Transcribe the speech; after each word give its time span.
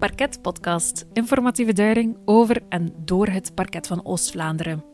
Parket 0.00 0.42
Podcast, 0.42 1.06
informatieve 1.12 1.72
duiding 1.72 2.16
over 2.24 2.62
en 2.68 2.92
door 3.04 3.26
het 3.26 3.54
parket 3.54 3.86
van 3.86 4.04
Oost-Vlaanderen. 4.04 4.84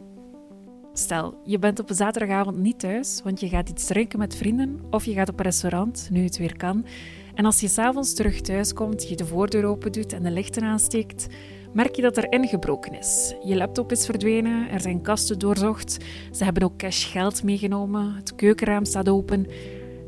Stel, 0.93 1.40
je 1.45 1.59
bent 1.59 1.79
op 1.80 1.90
een 1.90 1.96
zaterdagavond 1.96 2.56
niet 2.56 2.79
thuis, 2.79 3.21
want 3.24 3.40
je 3.40 3.48
gaat 3.48 3.69
iets 3.69 3.87
drinken 3.87 4.19
met 4.19 4.37
vrienden 4.37 4.80
of 4.90 5.04
je 5.04 5.12
gaat 5.12 5.29
op 5.29 5.38
een 5.38 5.45
restaurant, 5.45 6.08
nu 6.11 6.24
het 6.24 6.38
weer 6.38 6.56
kan. 6.56 6.87
En 7.34 7.45
als 7.45 7.61
je 7.61 7.69
s'avonds 7.69 8.14
terug 8.14 8.40
thuis 8.40 8.72
komt, 8.72 9.08
je 9.08 9.16
de 9.16 9.27
voordeur 9.27 9.65
open 9.65 9.92
doet 9.92 10.13
en 10.13 10.22
de 10.22 10.31
lichten 10.31 10.63
aansteekt, 10.63 11.27
merk 11.73 11.97
je 11.97 12.03
dat 12.03 12.17
er 12.17 12.33
ingebroken 12.33 12.99
is. 12.99 13.35
Je 13.45 13.57
laptop 13.57 13.93
is 13.93 14.04
verdwenen, 14.04 14.71
er 14.71 14.81
zijn 14.81 15.03
kasten 15.03 15.38
doorzocht, 15.38 16.05
ze 16.33 16.45
hebben 16.45 16.62
ook 16.62 16.77
cash 16.77 17.12
geld 17.12 17.43
meegenomen, 17.43 18.15
het 18.15 18.34
keukenraam 18.34 18.84
staat 18.84 19.09
open. 19.09 19.47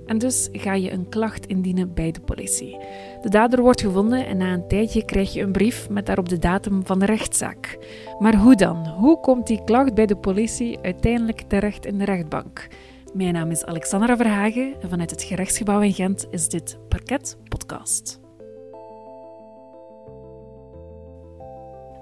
En 0.09 0.19
dus 0.19 0.49
ga 0.53 0.75
je 0.75 0.93
een 0.93 1.09
klacht 1.09 1.47
indienen 1.47 1.95
bij 1.95 2.11
de 2.11 2.21
politie. 2.21 2.79
De 3.23 3.29
dader 3.29 3.61
wordt 3.61 3.81
gevonden 3.81 4.27
en 4.27 4.37
na 4.37 4.53
een 4.53 4.69
tijdje 4.69 5.05
krijg 5.05 5.33
je 5.33 5.43
een 5.43 5.53
brief 5.53 5.89
met 5.91 6.07
daarop 6.07 6.29
de 6.29 6.39
datum 6.39 6.87
van 6.87 6.99
de 6.99 7.05
rechtszaak. 7.05 7.79
Maar 8.19 8.37
hoe 8.37 8.55
dan? 8.55 8.87
Hoe 8.87 9.21
komt 9.21 9.47
die 9.47 9.65
klacht 9.65 9.95
bij 9.95 10.07
de 10.07 10.17
politie 10.17 10.79
uiteindelijk 10.83 11.41
terecht 11.41 11.87
in 11.87 11.99
de 11.99 12.05
rechtbank? 12.05 12.69
Mijn 13.15 13.33
naam 13.33 13.51
is 13.51 13.65
Alexandra 13.65 14.17
Verhagen 14.17 14.81
en 14.81 14.89
vanuit 14.89 15.11
het 15.11 15.23
gerechtsgebouw 15.23 15.81
in 15.81 15.93
Gent 15.93 16.27
is 16.31 16.49
dit 16.49 16.79
Parket 16.89 17.37
Podcast. 17.49 18.21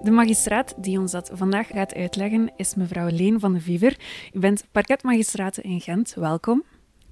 De 0.03 0.11
magistraat 0.11 0.75
die 0.77 0.99
ons 0.99 1.13
dat 1.13 1.31
vandaag 1.33 1.67
gaat 1.67 1.95
uitleggen 1.95 2.53
is 2.57 2.75
mevrouw 2.75 3.09
Leen 3.09 3.41
van 3.41 3.53
de 3.53 3.61
Viever. 3.61 3.97
U 4.33 4.39
bent 4.39 4.65
parketmagistraat 4.73 5.59
in 5.59 5.81
Gent. 5.81 6.15
Welkom. 6.15 6.63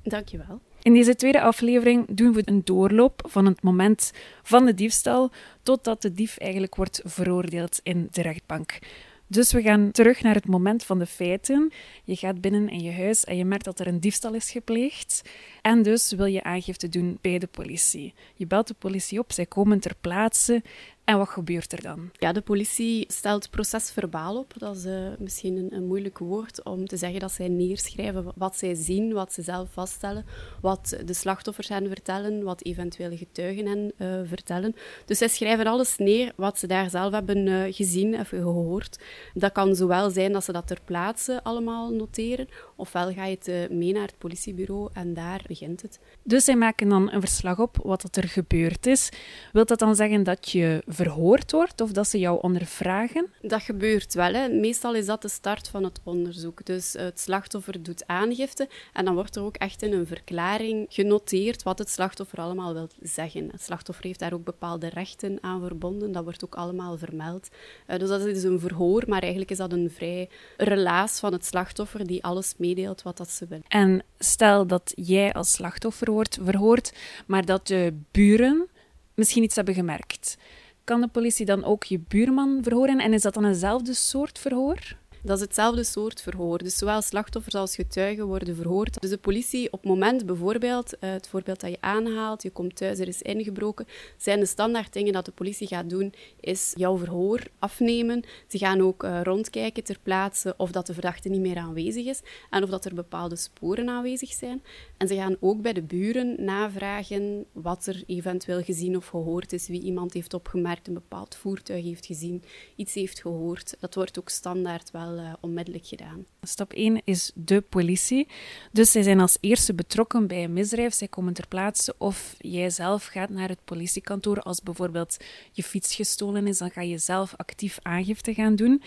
Dankjewel. 0.03 0.61
In 0.85 0.95
deze 0.95 1.17
tweede 1.17 1.41
aflevering 1.41 2.07
doen 2.09 2.33
we 2.33 2.43
een 2.45 2.65
doorloop 2.65 3.25
van 3.29 3.47
het 3.47 3.63
moment 3.63 4.13
van 4.43 4.67
de 4.67 4.75
diefstal 4.75 5.31
totdat 5.63 6.03
de 6.03 6.13
dief 6.13 6.37
eigenlijk 6.37 6.75
wordt 6.75 7.01
veroordeeld 7.05 7.81
in 7.83 8.09
de 8.11 8.23
rechtbank. 8.23 8.79
Dus 9.27 9.53
we 9.53 9.63
gaan 9.63 9.91
terug 9.91 10.23
naar 10.23 10.35
het 10.35 10.47
moment 10.47 10.85
van 10.85 10.99
de 10.99 11.07
feiten. 11.07 11.73
Je 12.05 12.17
gaat 12.17 12.41
binnen 12.41 12.69
in 12.69 12.81
je 12.81 12.93
huis 12.93 13.25
en 13.25 13.37
je 13.37 13.45
merkt 13.45 13.65
dat 13.65 13.81
er 13.81 13.87
een 13.87 14.01
diefstal 14.01 14.35
is 14.35 14.51
gepleegd. 14.51 15.23
En 15.63 15.83
dus 15.83 16.13
wil 16.13 16.27
je 16.27 16.43
aangifte 16.43 16.89
doen 16.89 17.19
bij 17.21 17.39
de 17.39 17.47
politie. 17.47 18.15
Je 18.35 18.47
belt 18.47 18.69
de 18.69 18.75
politie 18.79 19.19
op, 19.19 19.33
zij 19.33 19.47
komen 19.47 19.81
ter 19.81 19.95
plaatse 20.01 20.63
en 21.05 21.19
wat 21.19 21.29
gebeurt 21.29 21.73
er 21.73 21.83
dan? 21.83 22.11
Ja, 22.19 22.33
de 22.33 22.41
politie 22.41 23.05
stelt 23.09 23.51
procesverbaal 23.51 24.37
op. 24.37 24.55
Dat 24.57 24.77
is 24.77 24.85
uh, 24.85 25.09
misschien 25.19 25.57
een, 25.57 25.75
een, 25.75 25.87
moeilijk 25.87 26.19
woord 26.19 26.63
om 26.63 26.87
te 26.87 26.97
zeggen 26.97 27.21
dat 27.21 27.33
zij 27.33 27.49
neerschrijven 27.49 28.33
wat 28.35 28.57
zij 28.57 28.75
zien, 28.75 29.13
wat 29.13 29.33
ze 29.33 29.43
zelf 29.43 29.69
vaststellen, 29.73 30.27
wat 30.61 30.97
de 31.05 31.15
slachtoffers 31.15 31.69
hen 31.69 31.89
vertellen, 31.89 32.43
wat 32.43 32.65
eventuele 32.65 33.17
getuigen 33.17 33.67
hen 33.67 33.93
uh, 33.99 34.29
vertellen. 34.29 34.75
Dus 35.05 35.19
zij 35.19 35.29
schrijven 35.29 35.67
alles 35.67 35.97
neer 35.97 36.33
wat 36.37 36.59
ze 36.59 36.67
daar 36.67 36.91
zelf 36.91 37.13
hebben 37.13 37.47
uh, 37.47 37.63
gezien 37.69 38.21
of 38.21 38.29
gehoord. 38.29 38.99
Dat 39.35 39.53
kan 39.53 39.75
zowel 39.75 40.11
zijn 40.11 40.33
dat 40.33 40.45
ze 40.45 40.53
dat 40.53 40.67
ter 40.67 40.81
plaatse 40.85 41.41
allemaal 41.43 41.91
noteren, 41.91 42.49
ofwel 42.77 43.13
ga 43.13 43.25
je 43.25 43.37
het 43.43 43.71
mee 43.71 43.93
naar 43.93 44.07
het 44.07 44.19
politiebureau 44.19 44.91
en 44.93 45.15
daar 45.15 45.45
begint 45.47 45.83
het. 45.83 46.01
Dus 46.23 46.45
zij 46.45 46.57
maken 46.57 46.89
dan 46.89 47.13
een 47.13 47.21
verslag 47.21 47.59
op 47.59 47.77
wat 47.83 48.17
er 48.17 48.29
gebeurd 48.29 48.87
is. 48.87 49.09
Wilt 49.53 49.69
dat 49.69 49.79
dan 49.79 49.97
zeggen 49.97 50.23
dat 50.23 50.51
je 50.51 50.83
verhoord 50.95 51.53
wordt 51.53 51.81
of 51.81 51.93
dat 51.93 52.09
ze 52.09 52.19
jou 52.19 52.39
ondervragen? 52.43 53.27
Dat 53.43 53.63
gebeurt 53.63 54.15
wel. 54.15 54.33
Hè. 54.33 54.49
Meestal 54.49 54.95
is 54.95 55.07
dat 55.07 55.23
de 55.23 55.29
start 55.29 55.69
van 55.69 55.85
het 55.85 56.01
onderzoek. 56.03 56.65
Dus 56.65 56.93
het 56.93 57.21
slachtoffer 57.21 57.83
doet 57.83 58.07
aangifte 58.07 58.69
en 58.93 59.05
dan 59.05 59.15
wordt 59.15 59.37
er 59.37 59.43
ook 59.43 59.57
echt 59.57 59.83
in 59.83 59.93
een 59.93 60.07
verklaring 60.07 60.87
genoteerd 60.89 61.63
wat 61.63 61.79
het 61.79 61.91
slachtoffer 61.91 62.39
allemaal 62.39 62.75
wil 62.75 62.89
zeggen. 63.03 63.49
Het 63.51 63.63
slachtoffer 63.63 64.05
heeft 64.05 64.19
daar 64.19 64.33
ook 64.33 64.45
bepaalde 64.45 64.89
rechten 64.89 65.39
aan 65.41 65.61
verbonden. 65.61 66.13
Dat 66.13 66.25
wordt 66.25 66.45
ook 66.45 66.55
allemaal 66.55 66.99
vermeld. 66.99 67.49
Uh, 67.89 67.99
dus 67.99 68.09
dat 68.09 68.21
is 68.21 68.43
een 68.43 68.61
verhoor, 68.61 69.03
maar 69.07 69.21
eigenlijk 69.21 69.51
is 69.51 69.59
dat 69.59 69.73
een 69.73 69.91
vrij 69.91 70.29
relaas 70.57 71.21
van 71.21 71.33
het 71.33 71.45
slachtoffer 71.45 72.07
die 72.07 72.25
alles 72.25 72.55
meedeelt 72.57 73.03
wat 73.03 73.17
dat 73.17 73.31
ze 73.31 73.47
wil. 73.47 73.61
En 73.69 74.03
stel 74.19 74.67
dat 74.67 74.93
jij 74.95 75.33
als 75.33 75.53
slachtoffer 75.53 76.11
wordt 76.11 76.39
verhoord, 76.43 76.93
maar 77.27 77.45
dat 77.45 77.67
de 77.67 77.95
buren 78.11 78.69
misschien 79.15 79.43
iets 79.43 79.57
hebben 79.57 79.75
gemerkt. 79.75 80.37
Kan 80.85 81.01
de 81.01 81.09
politie 81.09 81.47
dan 81.47 81.65
ook 81.65 81.85
je 81.85 82.01
buurman 82.09 82.59
verhoren 82.63 82.99
en 82.99 83.13
is 83.13 83.23
dat 83.23 83.35
dan 83.35 83.45
eenzelfde 83.45 83.95
soort 83.95 84.39
verhoor? 84.39 84.97
Dat 85.27 85.37
is 85.37 85.43
hetzelfde 85.43 85.85
soort 85.85 86.23
verhoor. 86.23 86.59
Dus 86.59 86.77
zowel 86.77 87.03
slachtoffers 87.03 87.55
als 87.55 87.75
getuigen 87.75 88.27
worden 88.27 88.57
verhoord. 88.57 89.01
Dus 89.01 89.11
de 89.11 89.19
politie 89.19 89.73
op 89.73 89.81
het 89.81 89.89
moment 89.89 90.27
bijvoorbeeld, 90.27 90.99
eh, 90.99 91.11
het 91.11 91.29
voorbeeld 91.29 91.61
dat 91.61 91.71
je 91.71 91.77
aanhaalt, 91.81 92.43
je 92.43 92.51
komt 92.51 92.77
thuis, 92.77 92.99
er 92.99 93.09
is 93.09 93.23
ingebroken, 93.23 93.87
zijn 94.17 94.41
de 94.41 94.47
standaard 94.47 94.93
dingen 94.93 95.13
dat 95.13 95.25
de 95.25 95.33
politie 95.33 95.67
gaat 95.67 95.91
doen, 95.91 96.13
is 96.41 96.73
jouw 96.77 96.97
verhoor 96.99 97.41
afnemen. 97.59 98.23
Ze 98.49 98.59
gaan 98.59 98.81
ook 98.81 99.05
uh, 99.05 99.21
rondkijken 99.23 99.85
ter 99.85 99.99
plaatse 100.03 100.55
of 100.57 100.71
dat 100.71 100.87
de 100.87 100.93
verdachte 100.93 101.29
niet 101.29 101.41
meer 101.41 101.57
aanwezig 101.59 102.07
is 102.07 102.21
en 102.51 102.63
of 102.63 102.71
dat 102.71 102.85
er 102.85 102.95
bepaalde 102.95 103.37
sporen 103.37 103.89
aanwezig 103.89 104.33
zijn. 104.33 104.63
En 104.97 105.09
ze 105.09 105.15
gaan 105.15 105.37
ook 105.41 105.63
bij 105.63 105.73
de 105.73 105.83
buren 105.83 106.45
navragen 106.45 107.45
wat 107.53 107.87
er 107.87 108.03
eventueel 108.07 108.63
gezien 108.63 108.97
of 108.97 109.07
gehoord 109.07 109.53
is, 109.53 109.69
wie 109.69 109.83
iemand 109.83 110.13
heeft 110.13 110.35
opgemerkt, 110.35 110.89
een 110.89 110.95
bepaald 110.95 111.35
voertuig 111.35 111.85
heeft 111.85 112.07
gezien, 112.07 112.43
iets 112.77 112.95
heeft 112.95 113.21
gehoord. 113.21 113.77
Dat 113.81 113.95
wordt 113.95 114.19
ook 114.19 114.29
standaard 114.29 114.91
wel 114.91 115.13
uh, 115.19 115.33
onmiddellijk 115.41 115.87
gedaan. 115.87 116.25
Stap 116.43 116.73
1 116.73 117.01
is 117.05 117.33
de 117.35 117.61
politie. 117.61 118.29
Dus 118.73 118.91
zij 118.91 119.03
zijn 119.03 119.21
als 119.21 119.39
eerste 119.41 119.75
betrokken 119.75 120.27
bij 120.27 120.45
een 120.45 120.53
misdrijf. 120.53 120.95
Zij 120.95 121.09
komen 121.09 121.33
ter 121.33 121.49
plaatse 121.49 121.95
of 121.99 122.35
jij 122.39 122.71
zelf 122.71 123.07
gaat 123.07 123.29
naar 123.29 123.49
het 123.49 123.65
politiekantoor. 123.65 124.41
Als 124.41 124.63
bijvoorbeeld 124.63 125.17
je 125.53 125.63
fiets 125.63 125.95
gestolen 125.95 126.47
is, 126.47 126.59
dan 126.59 126.71
ga 126.71 126.81
je 126.81 126.99
zelf 126.99 127.35
actief 127.37 127.79
aangifte 127.83 128.35
gaan 128.35 128.57
doen. 128.57 128.83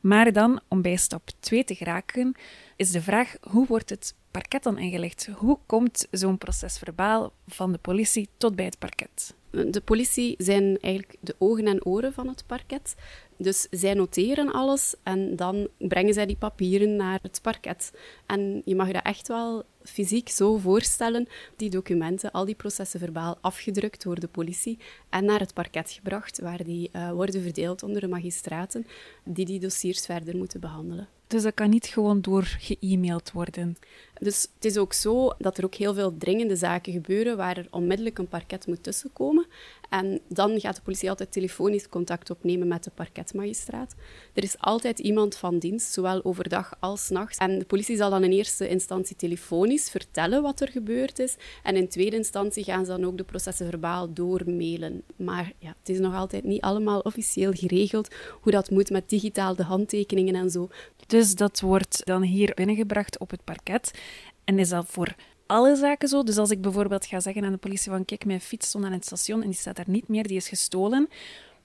Maar 0.00 0.32
dan, 0.32 0.60
om 0.68 0.82
bij 0.82 0.96
stap 0.96 1.30
2 1.40 1.64
te 1.64 1.74
geraken, 1.74 2.34
is 2.76 2.90
de 2.90 3.02
vraag 3.02 3.36
hoe 3.40 3.66
wordt 3.66 3.90
het 3.90 4.14
parket 4.30 4.62
dan 4.62 4.78
ingelegd? 4.78 5.28
Hoe 5.36 5.58
komt 5.66 6.06
zo'n 6.10 6.38
proces 6.38 6.78
verbaal 6.78 7.32
van 7.46 7.72
de 7.72 7.78
politie 7.78 8.28
tot 8.36 8.56
bij 8.56 8.64
het 8.64 8.78
parket? 8.78 9.34
De 9.64 9.82
politie 9.84 10.34
zijn 10.38 10.78
eigenlijk 10.80 11.16
de 11.20 11.34
ogen 11.38 11.66
en 11.66 11.84
oren 11.84 12.12
van 12.12 12.28
het 12.28 12.44
parket. 12.46 12.94
Dus 13.38 13.66
zij 13.70 13.94
noteren 13.94 14.52
alles 14.52 14.94
en 15.02 15.36
dan 15.36 15.68
brengen 15.78 16.14
zij 16.14 16.26
die 16.26 16.36
papieren 16.36 16.96
naar 16.96 17.18
het 17.22 17.38
parket. 17.42 17.92
En 18.26 18.62
je 18.64 18.74
mag 18.74 18.90
dat 18.90 19.04
echt 19.04 19.28
wel 19.28 19.64
fysiek 19.82 20.28
zo 20.28 20.56
voorstellen, 20.56 21.28
die 21.56 21.70
documenten, 21.70 22.32
al 22.32 22.44
die 22.44 22.54
processen 22.54 23.00
verbaal 23.00 23.38
afgedrukt 23.40 24.02
door 24.02 24.20
de 24.20 24.28
politie 24.28 24.78
en 25.08 25.24
naar 25.24 25.40
het 25.40 25.54
parket 25.54 25.90
gebracht, 25.90 26.40
waar 26.40 26.64
die 26.64 26.90
uh, 26.92 27.10
worden 27.10 27.42
verdeeld 27.42 27.82
onder 27.82 28.00
de 28.00 28.08
magistraten 28.08 28.86
die 29.24 29.44
die 29.44 29.60
dossiers 29.60 30.06
verder 30.06 30.36
moeten 30.36 30.60
behandelen. 30.60 31.08
Dus 31.26 31.42
dat 31.42 31.54
kan 31.54 31.70
niet 31.70 31.86
gewoon 31.86 32.20
door 32.20 32.44
ge-mailed 32.44 33.32
worden? 33.32 33.76
Dus 34.20 34.48
het 34.54 34.64
is 34.64 34.76
ook 34.76 34.92
zo 34.92 35.30
dat 35.38 35.58
er 35.58 35.64
ook 35.64 35.74
heel 35.74 35.94
veel 35.94 36.16
dringende 36.18 36.56
zaken 36.56 36.92
gebeuren 36.92 37.36
waar 37.36 37.56
er 37.56 37.66
onmiddellijk 37.70 38.18
een 38.18 38.28
parket 38.28 38.66
moet 38.66 38.82
tussenkomen. 38.82 39.46
En 39.90 40.20
dan 40.28 40.60
gaat 40.60 40.76
de 40.76 40.82
politie 40.82 41.10
altijd 41.10 41.32
telefonisch 41.32 41.88
contact 41.88 42.30
opnemen 42.30 42.68
met 42.68 42.84
de 42.84 42.90
parketmagistraat. 42.94 43.94
Er 44.34 44.42
is 44.42 44.58
altijd 44.58 44.98
iemand 44.98 45.36
van 45.36 45.58
dienst, 45.58 45.92
zowel 45.92 46.24
overdag 46.24 46.76
als 46.80 47.08
nachts. 47.08 47.38
En 47.38 47.58
de 47.58 47.64
politie 47.64 47.96
zal 47.96 48.10
dan 48.10 48.24
in 48.24 48.32
eerste 48.32 48.68
instantie 48.68 49.16
telefonisch 49.16 49.90
vertellen 49.90 50.42
wat 50.42 50.60
er 50.60 50.68
gebeurd 50.68 51.18
is. 51.18 51.36
En 51.62 51.76
in 51.76 51.88
tweede 51.88 52.16
instantie 52.16 52.64
gaan 52.64 52.84
ze 52.84 52.90
dan 52.90 53.04
ook 53.04 53.16
de 53.16 53.24
processen 53.24 53.66
verbaal 53.66 54.12
doormailen. 54.12 55.02
Maar 55.16 55.52
ja, 55.58 55.74
het 55.78 55.88
is 55.88 55.98
nog 55.98 56.14
altijd 56.14 56.44
niet 56.44 56.60
allemaal 56.60 57.00
officieel 57.00 57.52
geregeld 57.52 58.14
hoe 58.40 58.52
dat 58.52 58.70
moet 58.70 58.90
met 58.90 59.08
digitaal 59.08 59.56
de 59.56 59.62
handtekeningen 59.62 60.34
en 60.34 60.50
zo. 60.50 60.68
Dus 61.06 61.34
dat 61.34 61.60
wordt 61.60 62.06
dan 62.06 62.22
hier 62.22 62.54
binnengebracht 62.54 63.18
op 63.18 63.30
het 63.30 63.44
parket. 63.44 63.90
En 64.46 64.58
is 64.58 64.68
dat 64.68 64.86
voor 64.88 65.14
alle 65.46 65.76
zaken 65.76 66.08
zo? 66.08 66.22
Dus 66.22 66.36
als 66.36 66.50
ik 66.50 66.60
bijvoorbeeld 66.60 67.06
ga 67.06 67.20
zeggen 67.20 67.44
aan 67.44 67.52
de 67.52 67.58
politie 67.58 67.90
van 67.90 68.04
kijk, 68.04 68.24
mijn 68.24 68.40
fiets 68.40 68.68
stond 68.68 68.84
aan 68.84 68.92
het 68.92 69.04
station 69.04 69.42
en 69.42 69.48
die 69.48 69.58
staat 69.58 69.76
daar 69.76 69.88
niet 69.88 70.08
meer, 70.08 70.26
die 70.26 70.36
is 70.36 70.48
gestolen. 70.48 71.08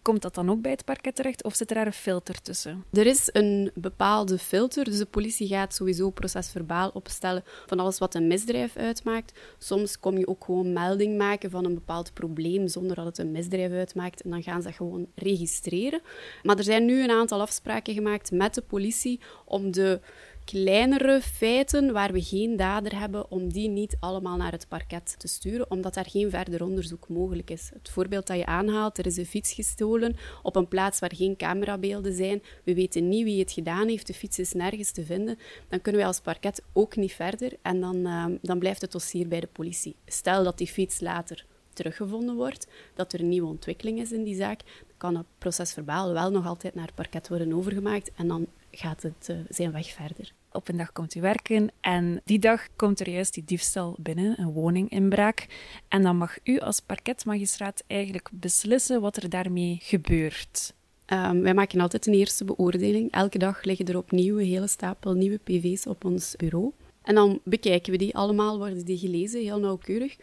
Komt 0.01 0.21
dat 0.21 0.35
dan 0.35 0.49
ook 0.49 0.61
bij 0.61 0.71
het 0.71 0.85
parket 0.85 1.15
terecht 1.15 1.43
of 1.43 1.55
zit 1.55 1.69
er 1.69 1.75
daar 1.75 1.85
een 1.85 1.93
filter 1.93 2.41
tussen? 2.41 2.83
Er 2.91 3.05
is 3.05 3.29
een 3.31 3.71
bepaalde 3.73 4.37
filter, 4.37 4.83
dus 4.83 4.97
de 4.97 5.05
politie 5.05 5.47
gaat 5.47 5.75
sowieso 5.75 6.09
procesverbaal 6.09 6.89
opstellen 6.93 7.43
van 7.65 7.79
alles 7.79 7.97
wat 7.97 8.15
een 8.15 8.27
misdrijf 8.27 8.75
uitmaakt. 8.75 9.39
Soms 9.57 9.99
kom 9.99 10.17
je 10.17 10.27
ook 10.27 10.43
gewoon 10.43 10.73
melding 10.73 11.17
maken 11.17 11.49
van 11.49 11.65
een 11.65 11.73
bepaald 11.73 12.13
probleem 12.13 12.67
zonder 12.67 12.95
dat 12.95 13.05
het 13.05 13.17
een 13.17 13.31
misdrijf 13.31 13.71
uitmaakt 13.71 14.21
en 14.21 14.29
dan 14.29 14.43
gaan 14.43 14.61
ze 14.61 14.67
dat 14.67 14.77
gewoon 14.77 15.07
registreren. 15.15 16.01
Maar 16.43 16.57
er 16.57 16.63
zijn 16.63 16.85
nu 16.85 17.03
een 17.03 17.11
aantal 17.11 17.41
afspraken 17.41 17.93
gemaakt 17.93 18.31
met 18.31 18.53
de 18.53 18.61
politie 18.61 19.19
om 19.45 19.71
de 19.71 19.99
kleinere 20.45 21.21
feiten 21.21 21.93
waar 21.93 22.11
we 22.11 22.21
geen 22.21 22.57
dader 22.57 22.99
hebben, 22.99 23.31
om 23.31 23.53
die 23.53 23.69
niet 23.69 23.97
allemaal 23.99 24.37
naar 24.37 24.51
het 24.51 24.67
parket 24.67 25.15
te 25.19 25.27
sturen, 25.27 25.71
omdat 25.71 25.93
daar 25.93 26.09
geen 26.09 26.29
verder 26.29 26.63
onderzoek 26.63 27.09
mogelijk 27.09 27.49
is. 27.49 27.69
Het 27.73 27.89
voorbeeld 27.89 28.27
dat 28.27 28.37
je 28.37 28.45
aanhaalt, 28.45 28.97
er 28.97 29.05
is 29.05 29.17
een 29.17 29.25
fiets 29.25 29.53
gestolen 29.53 30.15
op 30.43 30.55
een 30.55 30.67
plaats 30.67 30.99
waar 30.99 31.15
geen 31.15 31.35
camerabeelden 31.35 32.13
zijn, 32.13 32.41
we 32.63 32.73
weten 32.73 33.09
niet 33.09 33.23
wie 33.23 33.39
het 33.39 33.51
gedaan 33.51 33.87
heeft, 33.87 34.07
de 34.07 34.13
fiets 34.13 34.39
is 34.39 34.53
nergens 34.53 34.91
te 34.91 35.05
vinden, 35.05 35.37
dan 35.69 35.81
kunnen 35.81 36.01
wij 36.01 36.09
als 36.09 36.19
parket 36.19 36.63
ook 36.73 36.95
niet 36.95 37.13
verder 37.13 37.53
en 37.61 37.79
dan, 37.79 37.95
uh, 37.95 38.25
dan 38.41 38.59
blijft 38.59 38.81
het 38.81 38.91
dossier 38.91 39.27
bij 39.27 39.39
de 39.39 39.47
politie. 39.47 39.95
Stel 40.05 40.43
dat 40.43 40.57
die 40.57 40.67
fiets 40.67 40.99
later 40.99 41.45
teruggevonden 41.73 42.35
wordt, 42.35 42.67
dat 42.95 43.13
er 43.13 43.19
een 43.19 43.29
nieuwe 43.29 43.47
ontwikkeling 43.47 43.99
is 43.99 44.11
in 44.11 44.23
die 44.23 44.35
zaak, 44.35 44.61
kan 44.97 45.15
het 45.15 45.25
procesverbaal 45.37 46.13
wel 46.13 46.31
nog 46.31 46.45
altijd 46.45 46.75
naar 46.75 46.85
het 46.85 46.95
parket 46.95 47.27
worden 47.27 47.53
overgemaakt 47.53 48.11
en 48.15 48.27
dan 48.27 48.47
gaat 48.71 49.01
het 49.01 49.27
uh, 49.31 49.37
zijn 49.49 49.71
weg 49.71 49.87
verder. 49.91 50.31
Op 50.51 50.67
een 50.67 50.77
dag 50.77 50.91
komt 50.91 51.15
u 51.15 51.21
werken 51.21 51.69
en 51.81 52.21
die 52.25 52.39
dag 52.39 52.67
komt 52.75 52.99
er 52.99 53.09
juist 53.09 53.33
die 53.33 53.43
diefstal 53.43 53.95
binnen, 53.99 54.39
een 54.39 54.51
woninginbraak. 54.51 55.47
En 55.87 56.01
dan 56.01 56.17
mag 56.17 56.37
u 56.43 56.59
als 56.59 56.79
parketmagistraat 56.79 57.83
eigenlijk 57.87 58.29
beslissen 58.31 59.01
wat 59.01 59.17
er 59.17 59.29
daarmee 59.29 59.77
gebeurt. 59.81 60.73
Um, 61.07 61.41
wij 61.41 61.53
maken 61.53 61.79
altijd 61.79 62.07
een 62.07 62.13
eerste 62.13 62.45
beoordeling. 62.45 63.11
Elke 63.11 63.37
dag 63.37 63.63
liggen 63.63 63.85
er 63.85 63.97
opnieuw 63.97 64.39
een 64.39 64.45
hele 64.45 64.67
stapel 64.67 65.13
nieuwe 65.13 65.37
PV's 65.37 65.87
op 65.87 66.05
ons 66.05 66.35
bureau. 66.35 66.71
En 67.01 67.15
dan 67.15 67.39
bekijken 67.43 67.91
we 67.91 67.97
die 67.97 68.15
allemaal, 68.15 68.57
worden 68.57 68.85
die 68.85 68.97
gelezen, 68.97 69.41
heel 69.41 69.59
nauwkeurig, 69.59 70.17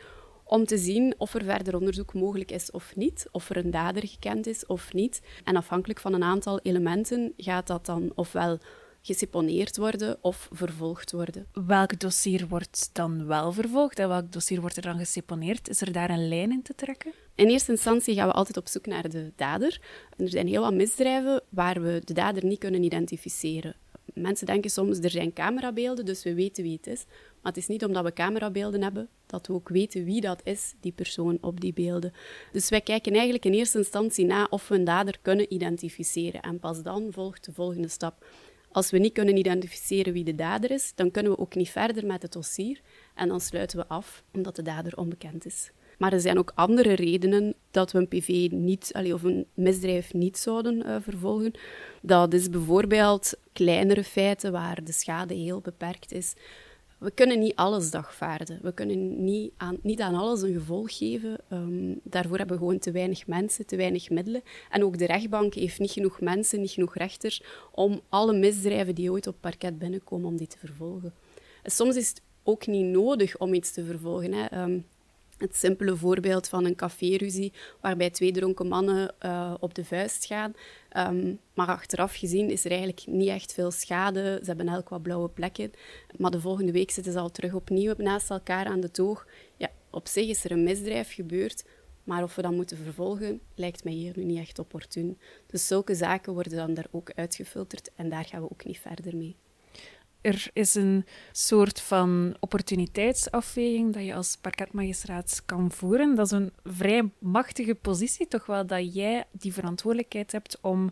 om 0.49 0.65
te 0.65 0.79
zien 0.79 1.15
of 1.19 1.35
er 1.35 1.45
verder 1.45 1.77
onderzoek 1.77 2.15
mogelijk 2.15 2.51
is 2.51 2.71
of 2.71 2.97
niet, 2.97 3.27
of 3.31 3.51
er 3.51 3.57
een 3.57 3.71
dader 3.71 4.09
gekend 4.09 4.47
is 4.47 4.67
of 4.67 4.93
niet. 4.93 5.21
En 5.45 5.57
afhankelijk 5.57 6.01
van 6.01 6.15
een 6.15 6.23
aantal 6.23 6.61
elementen 6.63 7.33
gaat 7.37 7.67
dat 7.67 7.87
dan 7.87 8.13
ofwel 8.15 8.59
geseponeerd 9.03 9.77
worden 9.77 10.19
of 10.21 10.49
vervolgd 10.53 11.13
worden. 11.13 11.47
Welk 11.67 12.01
dossier 12.01 12.49
wordt 12.49 12.91
dan 12.93 13.27
wel 13.27 13.53
vervolgd 13.53 13.99
en 13.99 14.09
welk 14.09 14.33
dossier 14.33 14.61
wordt 14.61 14.77
er 14.77 14.83
dan 14.83 14.99
geseponeerd? 14.99 15.69
Is 15.69 15.81
er 15.81 15.93
daar 15.93 16.11
een 16.11 16.29
lijn 16.29 16.51
in 16.51 16.63
te 16.63 16.75
trekken? 16.75 17.13
In 17.35 17.49
eerste 17.49 17.71
instantie 17.71 18.15
gaan 18.15 18.29
we 18.29 18.33
altijd 18.33 18.57
op 18.57 18.69
zoek 18.69 18.87
naar 18.87 19.09
de 19.09 19.33
dader. 19.37 19.81
er 20.17 20.29
zijn 20.29 20.47
heel 20.47 20.63
wat 20.63 20.75
misdrijven 20.75 21.43
waar 21.49 21.83
we 21.83 22.01
de 22.05 22.15
dader 22.15 22.45
niet 22.45 22.59
kunnen 22.59 22.83
identificeren. 22.83 23.75
Mensen 24.15 24.47
denken 24.47 24.71
soms, 24.71 24.99
er 24.99 25.11
zijn 25.11 25.33
camerabeelden, 25.33 26.05
dus 26.05 26.23
we 26.23 26.35
weten 26.35 26.63
wie 26.63 26.77
het 26.77 26.87
is. 26.87 27.05
Maar 27.43 27.53
het 27.53 27.57
is 27.57 27.67
niet 27.67 27.85
omdat 27.85 28.05
we 28.05 28.13
camerabeelden 28.13 28.83
hebben, 28.83 29.09
dat 29.27 29.47
we 29.47 29.53
ook 29.53 29.69
weten 29.69 30.05
wie 30.05 30.21
dat 30.21 30.41
is, 30.45 30.75
die 30.81 30.93
persoon 30.93 31.39
op 31.41 31.61
die 31.61 31.73
beelden. 31.73 32.13
Dus 32.53 32.69
wij 32.69 32.81
kijken 32.81 33.13
eigenlijk 33.13 33.45
in 33.45 33.53
eerste 33.53 33.79
instantie 33.79 34.25
na 34.25 34.47
of 34.51 34.69
we 34.69 34.75
een 34.75 34.85
dader 34.85 35.19
kunnen 35.23 35.53
identificeren. 35.53 36.41
En 36.41 36.59
pas 36.59 36.83
dan 36.83 37.09
volgt 37.11 37.45
de 37.45 37.53
volgende 37.53 37.89
stap. 37.89 38.27
Als 38.71 38.91
we 38.91 38.99
niet 38.99 39.13
kunnen 39.13 39.37
identificeren 39.37 40.13
wie 40.13 40.25
de 40.25 40.35
dader 40.35 40.71
is, 40.71 40.93
dan 40.95 41.11
kunnen 41.11 41.33
we 41.33 41.39
ook 41.39 41.55
niet 41.55 41.71
verder 41.71 42.07
met 42.07 42.23
het 42.23 42.33
dossier. 42.33 42.81
En 43.15 43.29
dan 43.29 43.41
sluiten 43.41 43.79
we 43.79 43.87
af 43.87 44.25
omdat 44.33 44.57
de 44.57 44.63
dader 44.63 44.97
onbekend 44.97 45.47
is. 45.47 45.71
Maar 45.99 46.13
er 46.13 46.21
zijn 46.21 46.39
ook 46.39 46.53
andere 46.55 46.93
redenen 46.93 47.55
dat 47.71 47.93
we 47.93 47.99
een 47.99 48.09
PV 48.09 48.49
niet, 48.51 48.93
of 49.13 49.23
een 49.23 49.47
misdrijf 49.55 50.15
niet 50.15 50.39
zouden 50.39 50.87
uh, 50.87 50.97
vervolgen. 51.01 51.53
Dat 52.03 52.33
is 52.33 52.51
bijvoorbeeld 52.51 53.35
kleinere 53.53 54.05
feiten 54.05 54.53
waar 54.53 54.85
de 54.85 54.93
schade 54.93 55.35
heel 55.35 55.61
beperkt 55.61 56.13
is. 56.13 56.35
We 56.99 57.11
kunnen 57.11 57.39
niet 57.39 57.57
alles 57.57 57.91
dagvaarden. 57.91 58.59
We 58.63 58.73
kunnen 58.73 59.25
niet 59.25 59.53
aan, 59.57 59.77
niet 59.83 60.01
aan 60.01 60.15
alles 60.15 60.43
een 60.43 60.53
gevolg 60.53 60.97
geven. 60.97 61.39
Um, 61.53 62.01
daarvoor 62.03 62.39
hebben 62.39 62.57
we 62.57 62.63
gewoon 62.63 62.79
te 62.79 62.91
weinig 62.91 63.27
mensen, 63.27 63.67
te 63.67 63.77
weinig 63.77 64.11
middelen. 64.11 64.43
En 64.71 64.85
ook 64.85 64.99
de 64.99 65.07
rechtbank 65.07 65.55
heeft 65.55 65.79
niet 65.79 65.91
genoeg 65.91 66.21
mensen, 66.21 66.61
niet 66.61 66.71
genoeg 66.71 66.95
rechters 66.95 67.43
om 67.73 68.01
alle 68.09 68.39
misdrijven 68.39 68.95
die 68.95 69.11
ooit 69.11 69.27
op 69.27 69.37
parket 69.41 69.79
binnenkomen, 69.79 70.29
om 70.29 70.37
die 70.37 70.47
te 70.47 70.59
vervolgen. 70.59 71.13
En 71.63 71.71
soms 71.71 71.97
is 71.97 72.09
het 72.09 72.23
ook 72.43 72.67
niet 72.67 72.85
nodig 72.85 73.39
om 73.39 73.55
iets 73.55 73.73
te 73.73 73.85
vervolgen. 73.85 74.33
Hè. 74.33 74.63
Um, 74.63 74.85
het 75.39 75.57
simpele 75.57 75.97
voorbeeld 75.97 76.49
van 76.49 76.65
een 76.65 76.75
caféruzie 76.75 77.53
waarbij 77.81 78.11
twee 78.11 78.33
dronken 78.33 78.69
mannen 78.69 79.15
uh, 79.25 79.55
op 79.61 79.75
de 79.75 79.85
vuist 79.85 80.27
gaan. 80.27 80.55
Um, 80.97 81.39
maar 81.55 81.67
achteraf 81.67 82.15
gezien 82.15 82.51
is 82.51 82.65
er 82.65 82.71
eigenlijk 82.71 83.07
niet 83.07 83.29
echt 83.29 83.53
veel 83.53 83.71
schade. 83.71 84.39
Ze 84.41 84.47
hebben 84.47 84.69
elk 84.69 84.89
wat 84.89 85.03
blauwe 85.03 85.29
plekken. 85.29 85.73
Maar 86.17 86.31
de 86.31 86.41
volgende 86.41 86.73
week 86.73 86.91
zitten 86.91 87.13
ze 87.13 87.19
al 87.19 87.31
terug 87.31 87.55
opnieuw 87.55 87.95
naast 87.97 88.31
elkaar 88.31 88.67
aan 88.67 88.81
de 88.81 88.91
toog. 88.91 89.27
Ja, 89.57 89.71
op 89.91 90.09
zich 90.09 90.29
is 90.29 90.45
er 90.45 90.51
een 90.51 90.65
misdrijf 90.65 91.15
gebeurd. 91.15 91.65
Maar 92.05 92.23
of 92.23 92.35
we 92.35 92.43
dat 92.43 92.53
moeten 92.53 92.77
vervolgen, 92.77 93.41
lijkt 93.55 93.85
mij 93.85 93.93
hier 93.93 94.13
nu 94.17 94.25
niet 94.25 94.39
echt 94.39 94.59
opportun. 94.59 95.19
Dus 95.47 95.67
zulke 95.67 95.95
zaken 95.95 96.33
worden 96.33 96.57
dan 96.57 96.75
daar 96.75 96.89
ook 96.91 97.13
uitgefilterd 97.15 97.91
en 97.95 98.09
daar 98.09 98.25
gaan 98.25 98.43
we 98.43 98.51
ook 98.51 98.65
niet 98.65 98.79
verder 98.79 99.17
mee 99.17 99.37
er 100.21 100.51
is 100.53 100.75
een 100.75 101.05
soort 101.33 101.81
van 101.81 102.37
opportuniteitsafweging 102.41 103.93
dat 103.95 104.05
je 104.05 104.15
als 104.15 104.37
parketmagistraat 104.41 105.43
kan 105.47 105.73
voeren. 105.73 106.15
Dat 106.15 106.27
is 106.27 106.33
een 106.33 106.53
vrij 106.65 107.11
machtige 107.19 107.75
positie, 107.75 108.29
toch 108.29 108.47
wel, 108.47 108.67
dat 108.67 108.95
jij 108.95 109.25
die 109.33 109.53
verantwoordelijkheid 109.53 110.33
hebt 110.33 110.59
om 110.61 110.91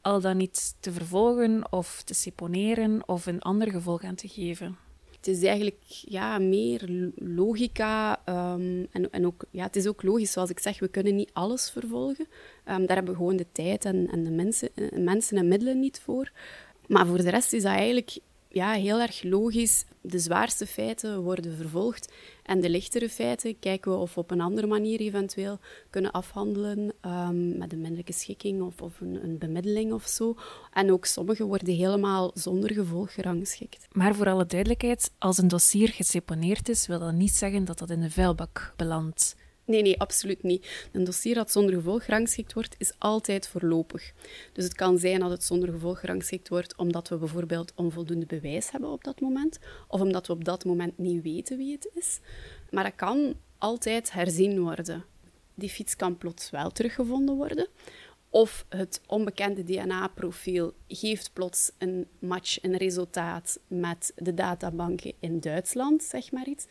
al 0.00 0.20
dan 0.20 0.36
niet 0.36 0.74
te 0.80 0.92
vervolgen 0.92 1.72
of 1.72 2.02
te 2.02 2.14
seponeren 2.14 3.08
of 3.08 3.26
een 3.26 3.40
ander 3.40 3.70
gevolg 3.70 4.02
aan 4.02 4.14
te 4.14 4.28
geven. 4.28 4.76
Het 5.16 5.28
is 5.28 5.42
eigenlijk 5.42 5.82
ja, 5.88 6.38
meer 6.38 7.10
logica 7.14 8.20
um, 8.26 8.86
en, 8.90 9.10
en 9.10 9.26
ook, 9.26 9.44
ja, 9.50 9.64
het 9.64 9.76
is 9.76 9.86
ook 9.86 10.02
logisch, 10.02 10.32
zoals 10.32 10.50
ik 10.50 10.58
zeg, 10.58 10.78
we 10.78 10.88
kunnen 10.88 11.16
niet 11.16 11.30
alles 11.32 11.70
vervolgen. 11.70 12.26
Um, 12.68 12.86
daar 12.86 12.96
hebben 12.96 13.12
we 13.12 13.18
gewoon 13.18 13.36
de 13.36 13.46
tijd 13.52 13.84
en, 13.84 14.08
en 14.10 14.24
de 14.24 14.30
mensen, 14.30 14.68
mensen 14.94 15.36
en 15.36 15.48
middelen 15.48 15.80
niet 15.80 16.00
voor. 16.00 16.32
Maar 16.86 17.06
voor 17.06 17.16
de 17.16 17.30
rest 17.30 17.52
is 17.52 17.62
dat 17.62 17.72
eigenlijk 17.72 18.18
ja, 18.52 18.72
heel 18.72 19.00
erg 19.00 19.22
logisch. 19.22 19.84
De 20.00 20.18
zwaarste 20.18 20.66
feiten 20.66 21.22
worden 21.22 21.56
vervolgd 21.56 22.12
en 22.42 22.60
de 22.60 22.70
lichtere 22.70 23.08
feiten 23.08 23.58
kijken 23.58 23.92
we 23.92 23.98
of 23.98 24.14
we 24.14 24.20
op 24.20 24.30
een 24.30 24.40
andere 24.40 24.66
manier 24.66 25.00
eventueel 25.00 25.58
kunnen 25.90 26.10
afhandelen 26.10 26.92
um, 27.06 27.58
met 27.58 27.72
een 27.72 27.80
minderlijke 27.80 28.12
schikking 28.12 28.62
of, 28.62 28.82
of 28.82 29.00
een, 29.00 29.24
een, 29.24 29.38
bemiddeling 29.38 29.92
of 29.92 30.06
zo. 30.06 30.36
En 30.72 30.92
ook 30.92 31.04
sommige 31.04 31.44
worden 31.44 31.74
helemaal 31.74 32.30
zonder 32.34 32.72
gevolg 32.72 33.14
gerangschikt. 33.14 33.88
Maar 33.92 34.14
voor 34.14 34.28
alle 34.28 34.46
duidelijkheid, 34.46 35.12
als 35.18 35.38
een 35.38 35.48
dossier 35.48 35.88
geseponeerd 35.88 36.68
is, 36.68 36.86
wil 36.86 36.98
dat 36.98 37.12
niet 37.12 37.32
zeggen 37.32 37.64
dat 37.64 37.78
dat 37.78 37.90
in 37.90 38.00
de 38.00 38.10
vuilbak 38.10 38.72
belandt. 38.76 39.36
Nee, 39.70 39.82
nee, 39.82 40.00
absoluut 40.00 40.42
niet. 40.42 40.88
Een 40.92 41.04
dossier 41.04 41.34
dat 41.34 41.50
zonder 41.50 41.74
gevolg 41.74 42.04
gerangschikt 42.04 42.52
wordt, 42.52 42.74
is 42.78 42.92
altijd 42.98 43.48
voorlopig. 43.48 44.12
Dus 44.52 44.64
het 44.64 44.74
kan 44.74 44.98
zijn 44.98 45.20
dat 45.20 45.30
het 45.30 45.44
zonder 45.44 45.68
gevolg 45.68 46.00
gerangschikt 46.00 46.48
wordt 46.48 46.76
omdat 46.76 47.08
we 47.08 47.16
bijvoorbeeld 47.16 47.72
onvoldoende 47.74 48.26
bewijs 48.26 48.70
hebben 48.70 48.90
op 48.90 49.04
dat 49.04 49.20
moment, 49.20 49.58
of 49.88 50.00
omdat 50.00 50.26
we 50.26 50.32
op 50.32 50.44
dat 50.44 50.64
moment 50.64 50.98
niet 50.98 51.22
weten 51.22 51.56
wie 51.56 51.72
het 51.72 51.90
is. 51.94 52.20
Maar 52.70 52.84
dat 52.84 52.94
kan 52.94 53.34
altijd 53.58 54.12
herzien 54.12 54.60
worden. 54.60 55.04
Die 55.54 55.70
fiets 55.70 55.96
kan 55.96 56.18
plots 56.18 56.50
wel 56.50 56.70
teruggevonden 56.70 57.36
worden. 57.36 57.68
Of 58.30 58.64
het 58.68 59.00
onbekende 59.06 59.64
DNA-profiel 59.64 60.74
geeft 60.88 61.32
plots 61.32 61.72
een 61.78 62.06
match, 62.18 62.62
een 62.62 62.76
resultaat 62.76 63.60
met 63.66 64.12
de 64.16 64.34
databanken 64.34 65.12
in 65.20 65.40
Duitsland, 65.40 66.02
zeg 66.02 66.32
maar 66.32 66.46
iets. 66.46 66.66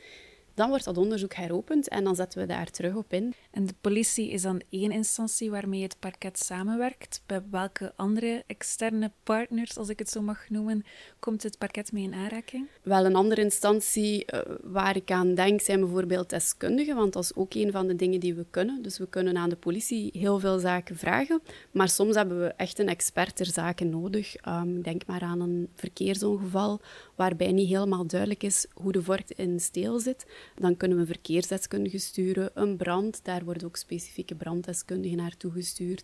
Dan 0.59 0.69
wordt 0.69 0.85
dat 0.85 0.97
onderzoek 0.97 1.33
heropend 1.33 1.87
en 1.87 2.03
dan 2.03 2.15
zetten 2.15 2.39
we 2.39 2.45
daar 2.45 2.69
terug 2.69 2.95
op 2.95 3.13
in. 3.13 3.33
En 3.51 3.65
de 3.65 3.73
politie 3.81 4.29
is 4.29 4.41
dan 4.41 4.61
één 4.69 4.91
instantie 4.91 5.51
waarmee 5.51 5.81
het 5.81 5.95
parket 5.99 6.39
samenwerkt. 6.39 7.21
Bij 7.25 7.41
welke 7.51 7.93
andere 7.95 8.43
externe 8.47 9.11
partners, 9.23 9.77
als 9.77 9.89
ik 9.89 9.99
het 9.99 10.09
zo 10.09 10.21
mag 10.21 10.49
noemen, 10.49 10.85
komt 11.19 11.43
het 11.43 11.57
parket 11.57 11.91
mee 11.91 12.03
in 12.03 12.13
aanraking? 12.13 12.67
Wel, 12.83 13.05
een 13.05 13.15
andere 13.15 13.41
instantie 13.41 14.25
uh, 14.33 14.39
waar 14.63 14.95
ik 14.95 15.11
aan 15.11 15.33
denk 15.33 15.61
zijn 15.61 15.79
bijvoorbeeld 15.79 16.29
deskundigen, 16.29 16.95
want 16.95 17.13
dat 17.13 17.23
is 17.23 17.35
ook 17.35 17.53
een 17.53 17.71
van 17.71 17.87
de 17.87 17.95
dingen 17.95 18.19
die 18.19 18.33
we 18.33 18.45
kunnen. 18.49 18.81
Dus 18.81 18.97
we 18.97 19.07
kunnen 19.07 19.37
aan 19.37 19.49
de 19.49 19.55
politie 19.55 20.09
heel 20.13 20.39
veel 20.39 20.59
zaken 20.59 20.97
vragen, 20.97 21.41
maar 21.71 21.89
soms 21.89 22.15
hebben 22.15 22.39
we 22.39 22.47
echt 22.47 22.79
een 22.79 22.89
expert 22.89 23.35
ter 23.35 23.45
zaken 23.45 23.89
nodig. 23.89 24.35
Um, 24.47 24.81
denk 24.81 25.05
maar 25.05 25.21
aan 25.21 25.41
een 25.41 25.69
verkeersongeval 25.75 26.79
waarbij 27.19 27.51
niet 27.51 27.67
helemaal 27.67 28.07
duidelijk 28.07 28.43
is 28.43 28.65
hoe 28.73 28.91
de 28.91 29.03
vork 29.03 29.29
in 29.29 29.59
steel 29.59 29.99
zit. 29.99 30.25
Dan 30.55 30.77
kunnen 30.77 30.97
we 30.97 31.05
verkeersdeskundigen 31.05 31.99
sturen, 31.99 32.51
een 32.53 32.77
brand, 32.77 33.19
daar 33.23 33.43
worden 33.43 33.67
ook 33.67 33.75
specifieke 33.75 34.35
branddeskundigen 34.35 35.17
naartoe 35.17 35.51
gestuurd. 35.51 36.03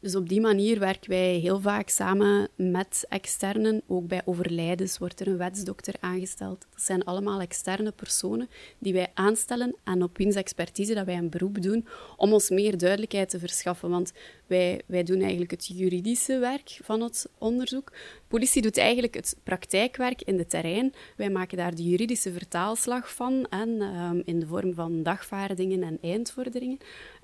Dus 0.00 0.16
op 0.16 0.28
die 0.28 0.40
manier 0.40 0.78
werken 0.78 1.10
wij 1.10 1.34
heel 1.34 1.60
vaak 1.60 1.88
samen 1.88 2.48
met 2.56 3.04
externen. 3.08 3.82
Ook 3.86 4.06
bij 4.06 4.22
overlijdens 4.24 4.98
wordt 4.98 5.20
er 5.20 5.26
een 5.26 5.36
wetsdokter 5.36 5.94
aangesteld. 6.00 6.66
Dat 6.70 6.82
zijn 6.82 7.04
allemaal 7.04 7.40
externe 7.40 7.92
personen 7.92 8.48
die 8.78 8.92
wij 8.92 9.10
aanstellen 9.14 9.76
en 9.84 10.02
op 10.02 10.16
wiens 10.16 10.34
expertise 10.34 10.94
dat 10.94 11.06
wij 11.06 11.16
een 11.16 11.30
beroep 11.30 11.62
doen 11.62 11.86
om 12.16 12.32
ons 12.32 12.50
meer 12.50 12.78
duidelijkheid 12.78 13.28
te 13.28 13.38
verschaffen. 13.38 13.90
Want 13.90 14.12
wij, 14.46 14.80
wij 14.86 15.02
doen 15.02 15.20
eigenlijk 15.20 15.50
het 15.50 15.66
juridische 15.66 16.38
werk 16.38 16.78
van 16.82 17.00
het 17.00 17.28
onderzoek. 17.38 17.90
De 17.90 18.20
politie 18.28 18.62
doet 18.62 18.76
eigenlijk 18.76 19.14
het 19.14 19.36
praktijkwerk 19.42 20.22
in 20.22 20.36
de 20.36 20.46
terrein. 20.46 20.92
Wij 21.16 21.30
maken 21.30 21.56
daar 21.56 21.74
de 21.74 21.88
juridische 21.88 22.32
vertaalslag 22.32 23.14
van 23.14 23.46
en, 23.50 23.68
um, 23.82 24.22
in 24.24 24.40
de 24.40 24.46
vorm 24.46 24.74
van 24.74 25.02
dagvaardingen 25.02 25.82
en 25.82 25.98
eindvorderingen. 26.02 26.78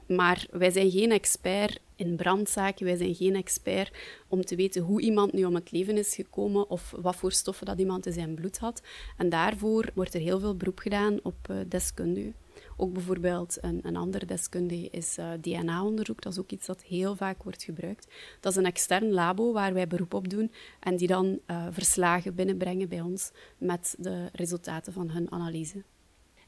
Maar 0.07 0.47
wij 0.51 0.71
zijn 0.71 0.91
geen 0.91 1.11
expert 1.11 1.81
in 2.03 2.17
brandzaken, 2.17 2.87
wij 2.87 2.97
zijn 2.97 3.15
geen 3.15 3.37
expert 3.37 3.97
om 4.29 4.45
te 4.45 4.57
weten 4.57 4.83
hoe 4.83 5.01
iemand 5.01 5.33
nu 5.33 5.45
om 5.45 5.55
het 5.55 5.71
leven 5.71 5.97
is 5.97 6.15
gekomen 6.15 6.71
of 6.71 6.95
wat 7.01 7.17
voor 7.17 7.33
stoffen 7.33 7.67
dat 7.67 7.79
iemand 7.79 8.07
in 8.07 8.13
zijn 8.13 8.35
bloed 8.35 8.59
had. 8.59 8.83
En 9.17 9.29
daarvoor 9.29 9.91
wordt 9.95 10.15
er 10.15 10.21
heel 10.21 10.41
veel 10.41 10.57
beroep 10.57 10.79
gedaan 10.79 11.19
op 11.23 11.49
uh, 11.51 11.57
deskundigen. 11.69 12.35
Ook 12.77 12.93
bijvoorbeeld 12.93 13.59
een, 13.61 13.81
een 13.83 13.97
ander 13.97 14.27
deskundige 14.27 14.89
is 14.91 15.19
uh, 15.19 15.33
eh, 15.33 15.41
DNA-onderzoek. 15.41 16.23
Dat 16.23 16.33
is 16.33 16.39
ook 16.39 16.51
iets 16.51 16.67
dat 16.67 16.83
heel 16.83 17.17
vaak 17.17 17.43
wordt 17.43 17.63
gebruikt. 17.63 18.07
Dat 18.41 18.53
is 18.53 18.59
een 18.59 18.67
extern 18.67 19.11
labo 19.11 19.53
waar 19.53 19.75
wij 19.75 19.87
beroep 19.87 20.15
op 20.15 20.29
doen 20.29 20.53
en 20.81 20.97
die 20.97 21.09
dan 21.09 21.39
uh, 21.47 21.67
verslagen 21.71 22.35
binnenbrengen 22.35 22.89
bij 22.89 23.01
ons 23.01 23.31
met 23.59 23.95
de 23.99 24.29
resultaten 24.33 24.93
van 24.93 25.11
hun 25.11 25.33
analyse. 25.33 25.83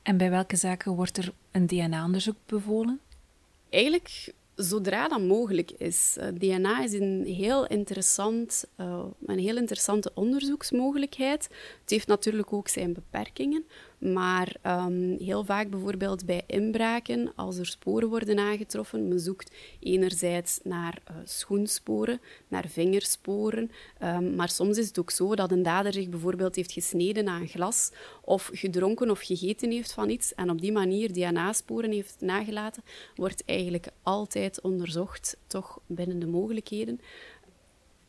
En 0.02 0.16
bij 0.16 0.30
welke 0.30 0.56
zaken 0.56 0.94
wordt 0.94 1.16
er 1.16 1.32
een 1.50 1.66
DNA-onderzoek 1.66 2.36
bevolen? 2.46 3.00
Eigenlijk 3.70 4.34
zodra 4.54 5.08
dat 5.08 5.20
mogelijk 5.20 5.70
is. 5.70 6.16
Eh, 6.18 6.28
DNA 6.34 6.82
is 6.82 6.92
een 6.92 7.24
heel, 7.24 7.66
interessant, 7.66 8.64
uh, 8.80 9.04
een 9.26 9.38
heel 9.38 9.56
interessante 9.56 10.10
onderzoeksmogelijkheid. 10.14 11.48
Het 11.80 11.90
heeft 11.90 12.06
natuurlijk 12.06 12.52
ook 12.52 12.68
zijn 12.68 12.92
beperkingen, 12.92 13.64
maar 14.12 14.56
um, 14.66 15.16
heel 15.18 15.44
vaak 15.44 15.70
bijvoorbeeld 15.70 16.26
bij 16.26 16.42
inbraken, 16.46 17.32
als 17.36 17.56
er 17.56 17.66
sporen 17.66 18.08
worden 18.08 18.38
aangetroffen, 18.38 19.08
men 19.08 19.20
zoekt 19.20 19.54
enerzijds 19.80 20.60
naar 20.62 20.98
uh, 21.10 21.16
schoensporen, 21.24 22.20
naar 22.48 22.68
vingersporen, 22.68 23.70
um, 24.02 24.34
maar 24.34 24.48
soms 24.48 24.78
is 24.78 24.86
het 24.86 24.98
ook 24.98 25.10
zo 25.10 25.34
dat 25.34 25.50
een 25.50 25.62
dader 25.62 25.92
zich 25.92 26.08
bijvoorbeeld 26.08 26.56
heeft 26.56 26.72
gesneden 26.72 27.28
aan 27.28 27.48
glas 27.48 27.92
of 28.22 28.50
gedronken 28.52 29.10
of 29.10 29.20
gegeten 29.20 29.70
heeft 29.70 29.92
van 29.92 30.08
iets 30.10 30.34
en 30.34 30.50
op 30.50 30.60
die 30.60 30.72
manier 30.72 31.12
DNA-sporen 31.12 31.92
heeft 31.92 32.16
nagelaten, 32.20 32.82
wordt 33.16 33.42
eigenlijk 33.44 33.86
altijd 34.02 34.60
onderzocht, 34.60 35.36
toch 35.46 35.80
binnen 35.86 36.18
de 36.18 36.26
mogelijkheden. 36.26 37.00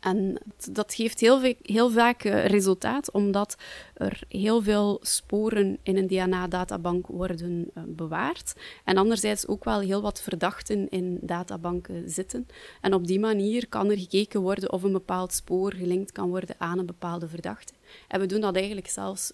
En 0.05 0.37
dat 0.71 0.93
geeft 0.93 1.19
heel, 1.19 1.55
heel 1.61 1.89
vaak 1.89 2.23
eh, 2.23 2.45
resultaat, 2.45 3.11
omdat 3.11 3.57
er 3.93 4.23
heel 4.29 4.61
veel 4.61 4.99
sporen 5.01 5.77
in 5.83 5.97
een 5.97 6.07
DNA-databank 6.07 7.07
worden 7.07 7.71
uh, 7.77 7.83
bewaard. 7.87 8.53
En 8.83 8.97
anderzijds 8.97 9.47
ook 9.47 9.63
wel 9.63 9.79
heel 9.79 10.01
wat 10.01 10.21
verdachten 10.21 10.89
in 10.89 11.17
databanken 11.21 12.09
zitten. 12.09 12.47
En 12.81 12.93
op 12.93 13.07
die 13.07 13.19
manier 13.19 13.67
kan 13.67 13.89
er 13.89 13.97
gekeken 13.97 14.41
worden 14.41 14.71
of 14.71 14.83
een 14.83 14.91
bepaald 14.91 15.33
spoor 15.33 15.73
gelinkt 15.73 16.11
kan 16.11 16.29
worden 16.29 16.55
aan 16.57 16.79
een 16.79 16.85
bepaalde 16.85 17.27
verdachte. 17.27 17.73
En 18.07 18.19
we 18.19 18.25
doen 18.25 18.41
dat 18.41 18.55
eigenlijk 18.55 18.87
zelfs 18.87 19.33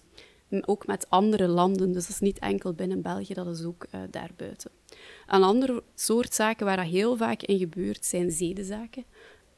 ook 0.60 0.86
met 0.86 1.06
andere 1.08 1.48
landen. 1.48 1.92
Dus 1.92 2.06
dat 2.06 2.14
is 2.14 2.20
niet 2.20 2.38
enkel 2.38 2.72
binnen 2.72 3.02
België, 3.02 3.34
dat 3.34 3.46
is 3.46 3.64
ook 3.64 3.86
uh, 3.94 4.00
daarbuiten. 4.10 4.70
Een 5.26 5.42
ander 5.42 5.82
soort 5.94 6.34
zaken 6.34 6.66
waar 6.66 6.76
dat 6.76 6.86
heel 6.86 7.16
vaak 7.16 7.42
in 7.42 7.58
gebeurt, 7.58 8.04
zijn 8.04 8.30
zedenzaken. 8.30 9.04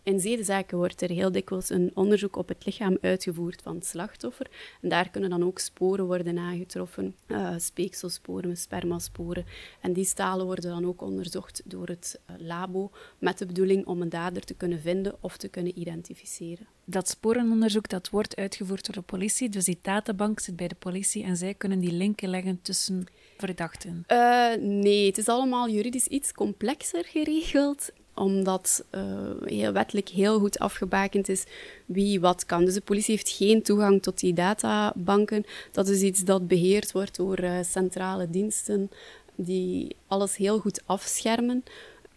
In 0.04 0.20
zedenzaken 0.20 0.78
wordt 0.78 1.02
er 1.02 1.11
heel 1.11 1.32
dikwijls 1.32 1.70
een 1.70 1.90
onderzoek 1.94 2.37
op 2.37 2.49
het 2.49 2.66
lichaam 2.66 2.99
uitgevoerd 3.00 3.62
van 3.62 3.75
het 3.75 3.87
slachtoffer. 3.87 4.46
En 4.80 4.88
daar 4.88 5.11
kunnen 5.11 5.30
dan 5.30 5.44
ook 5.44 5.58
sporen 5.58 6.04
worden 6.04 6.38
aangetroffen, 6.38 7.14
uh, 7.28 7.54
speekselsporen, 7.58 8.56
spermasporen. 8.56 9.44
En 9.80 9.92
die 9.92 10.04
stalen 10.04 10.46
worden 10.46 10.70
dan 10.70 10.87
ook 10.87 11.02
onderzocht 11.02 11.62
door 11.64 11.87
het 11.87 12.20
uh, 12.30 12.37
labo 12.38 12.90
met 13.18 13.38
de 13.38 13.46
bedoeling 13.46 13.87
om 13.87 14.02
een 14.02 14.08
dader 14.08 14.44
te 14.44 14.54
kunnen 14.54 14.80
vinden 14.80 15.16
of 15.20 15.37
te 15.37 15.49
kunnen 15.49 15.78
identificeren. 15.78 16.66
Dat 16.84 17.08
sporenonderzoek 17.08 17.88
dat 17.88 18.11
wordt 18.11 18.37
uitgevoerd 18.37 18.87
door 18.87 18.94
de 18.94 19.00
politie, 19.00 19.49
dus 19.49 19.64
die 19.64 19.78
databank 19.82 20.40
zit 20.40 20.56
bij 20.56 20.68
de 20.68 20.75
politie 20.75 21.25
en 21.25 21.37
zij 21.37 21.54
kunnen 21.54 21.80
die 21.80 21.92
linken 21.92 22.28
leggen 22.28 22.58
tussen 22.62 23.06
verdachten? 23.38 24.04
Uh, 24.08 24.54
nee, 24.61 25.06
het 25.06 25.18
is 25.18 25.28
allemaal 25.28 25.68
juridisch 25.68 26.06
iets 26.06 26.32
complexer 26.32 27.04
geregeld 27.04 27.90
omdat 28.14 28.85
uh, 28.94 29.00
heel 29.44 29.73
wettelijk 29.73 30.09
heel 30.09 30.38
goed 30.38 30.59
afgebakend 30.59 31.28
is 31.28 31.44
wie 31.87 32.21
wat 32.21 32.47
kan. 32.47 32.64
Dus 32.64 32.75
de 32.75 32.80
politie 32.80 33.14
heeft 33.14 33.30
geen 33.30 33.62
toegang 33.62 34.02
tot 34.02 34.21
die 34.21 34.33
databanken. 34.33 35.44
Dat 35.73 35.88
is 35.88 36.00
iets 36.00 36.25
dat 36.25 36.49
beheerd 36.49 36.92
wordt 36.92 37.16
door 37.16 37.40
uh, 37.40 37.59
centrale 37.62 38.30
diensten 38.30 38.90
die 39.35 39.97
alles 40.06 40.37
heel 40.37 40.59
goed 40.59 40.83
afschermen. 40.87 41.64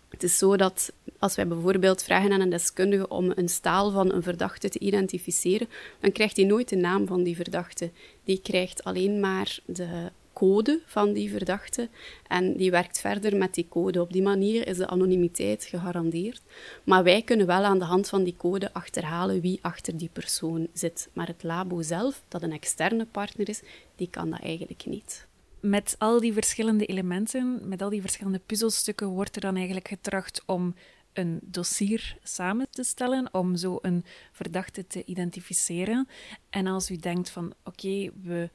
Het 0.09 0.23
is 0.23 0.37
zo 0.37 0.55
dat 0.55 0.91
als 1.19 1.35
wij 1.35 1.47
bijvoorbeeld 1.47 2.03
vragen 2.03 2.31
aan 2.31 2.41
een 2.41 2.49
deskundige 2.49 3.07
om 3.07 3.31
een 3.35 3.49
staal 3.49 3.91
van 3.91 4.13
een 4.13 4.23
verdachte 4.23 4.69
te 4.69 4.79
identificeren, 4.79 5.67
dan 5.99 6.11
krijgt 6.11 6.35
hij 6.35 6.45
nooit 6.45 6.69
de 6.69 6.75
naam 6.75 7.07
van 7.07 7.23
die 7.23 7.35
verdachte. 7.35 7.91
Die 8.23 8.41
krijgt 8.41 8.83
alleen 8.83 9.19
maar 9.19 9.59
de 9.65 10.11
code 10.37 10.81
van 10.85 11.13
die 11.13 11.29
verdachte 11.29 11.89
en 12.27 12.57
die 12.57 12.71
werkt 12.71 12.99
verder 12.99 13.37
met 13.37 13.53
die 13.53 13.67
code. 13.69 14.01
Op 14.01 14.13
die 14.13 14.21
manier 14.21 14.67
is 14.67 14.77
de 14.77 14.87
anonimiteit 14.87 15.63
gegarandeerd. 15.63 16.41
Maar 16.83 17.03
wij 17.03 17.21
kunnen 17.21 17.47
wel 17.47 17.63
aan 17.63 17.79
de 17.79 17.85
hand 17.85 18.09
van 18.09 18.23
die 18.23 18.35
code 18.37 18.73
achterhalen 18.73 19.41
wie 19.41 19.59
achter 19.61 19.97
die 19.97 20.09
persoon 20.13 20.67
zit. 20.73 21.09
Maar 21.13 21.27
het 21.27 21.43
labo 21.43 21.81
zelf, 21.81 22.23
dat 22.27 22.43
een 22.43 22.51
externe 22.51 23.05
partner 23.05 23.49
is, 23.49 23.61
die 23.95 24.09
kan 24.09 24.29
dat 24.29 24.41
eigenlijk 24.41 24.85
niet. 24.85 25.27
Met 25.59 25.95
al 25.97 26.19
die 26.19 26.33
verschillende 26.33 26.85
elementen, 26.85 27.67
met 27.67 27.81
al 27.81 27.89
die 27.89 28.01
verschillende 28.01 28.41
puzzelstukken, 28.45 29.07
wordt 29.07 29.35
er 29.35 29.41
dan 29.41 29.55
eigenlijk 29.55 29.87
getracht 29.87 30.43
om 30.45 30.75
een 31.13 31.39
dossier 31.43 32.17
samen 32.23 32.67
te 32.69 32.83
stellen 32.83 33.33
om 33.33 33.55
zo 33.55 33.79
een 33.81 34.05
verdachte 34.31 34.87
te 34.87 35.03
identificeren. 35.05 36.07
En 36.49 36.67
als 36.67 36.91
u 36.91 36.95
denkt 36.95 37.29
van 37.29 37.53
oké, 37.63 38.09
we 38.23 38.49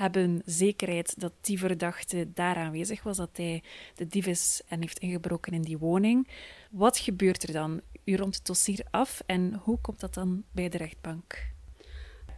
hebben 0.00 0.42
zekerheid 0.44 1.20
dat 1.20 1.32
die 1.40 1.58
verdachte 1.58 2.32
daar 2.34 2.56
aanwezig 2.56 3.02
was, 3.02 3.16
dat 3.16 3.36
hij 3.36 3.62
de 3.94 4.06
dief 4.06 4.26
is 4.26 4.62
en 4.68 4.80
heeft 4.80 4.98
ingebroken 4.98 5.52
in 5.52 5.62
die 5.62 5.78
woning. 5.78 6.28
Wat 6.70 6.98
gebeurt 6.98 7.42
er 7.42 7.52
dan? 7.52 7.80
U 8.04 8.16
rond 8.16 8.34
het 8.34 8.46
dossier 8.46 8.86
af 8.90 9.22
en 9.26 9.54
hoe 9.54 9.80
komt 9.80 10.00
dat 10.00 10.14
dan 10.14 10.44
bij 10.52 10.68
de 10.68 10.76
rechtbank? 10.76 11.52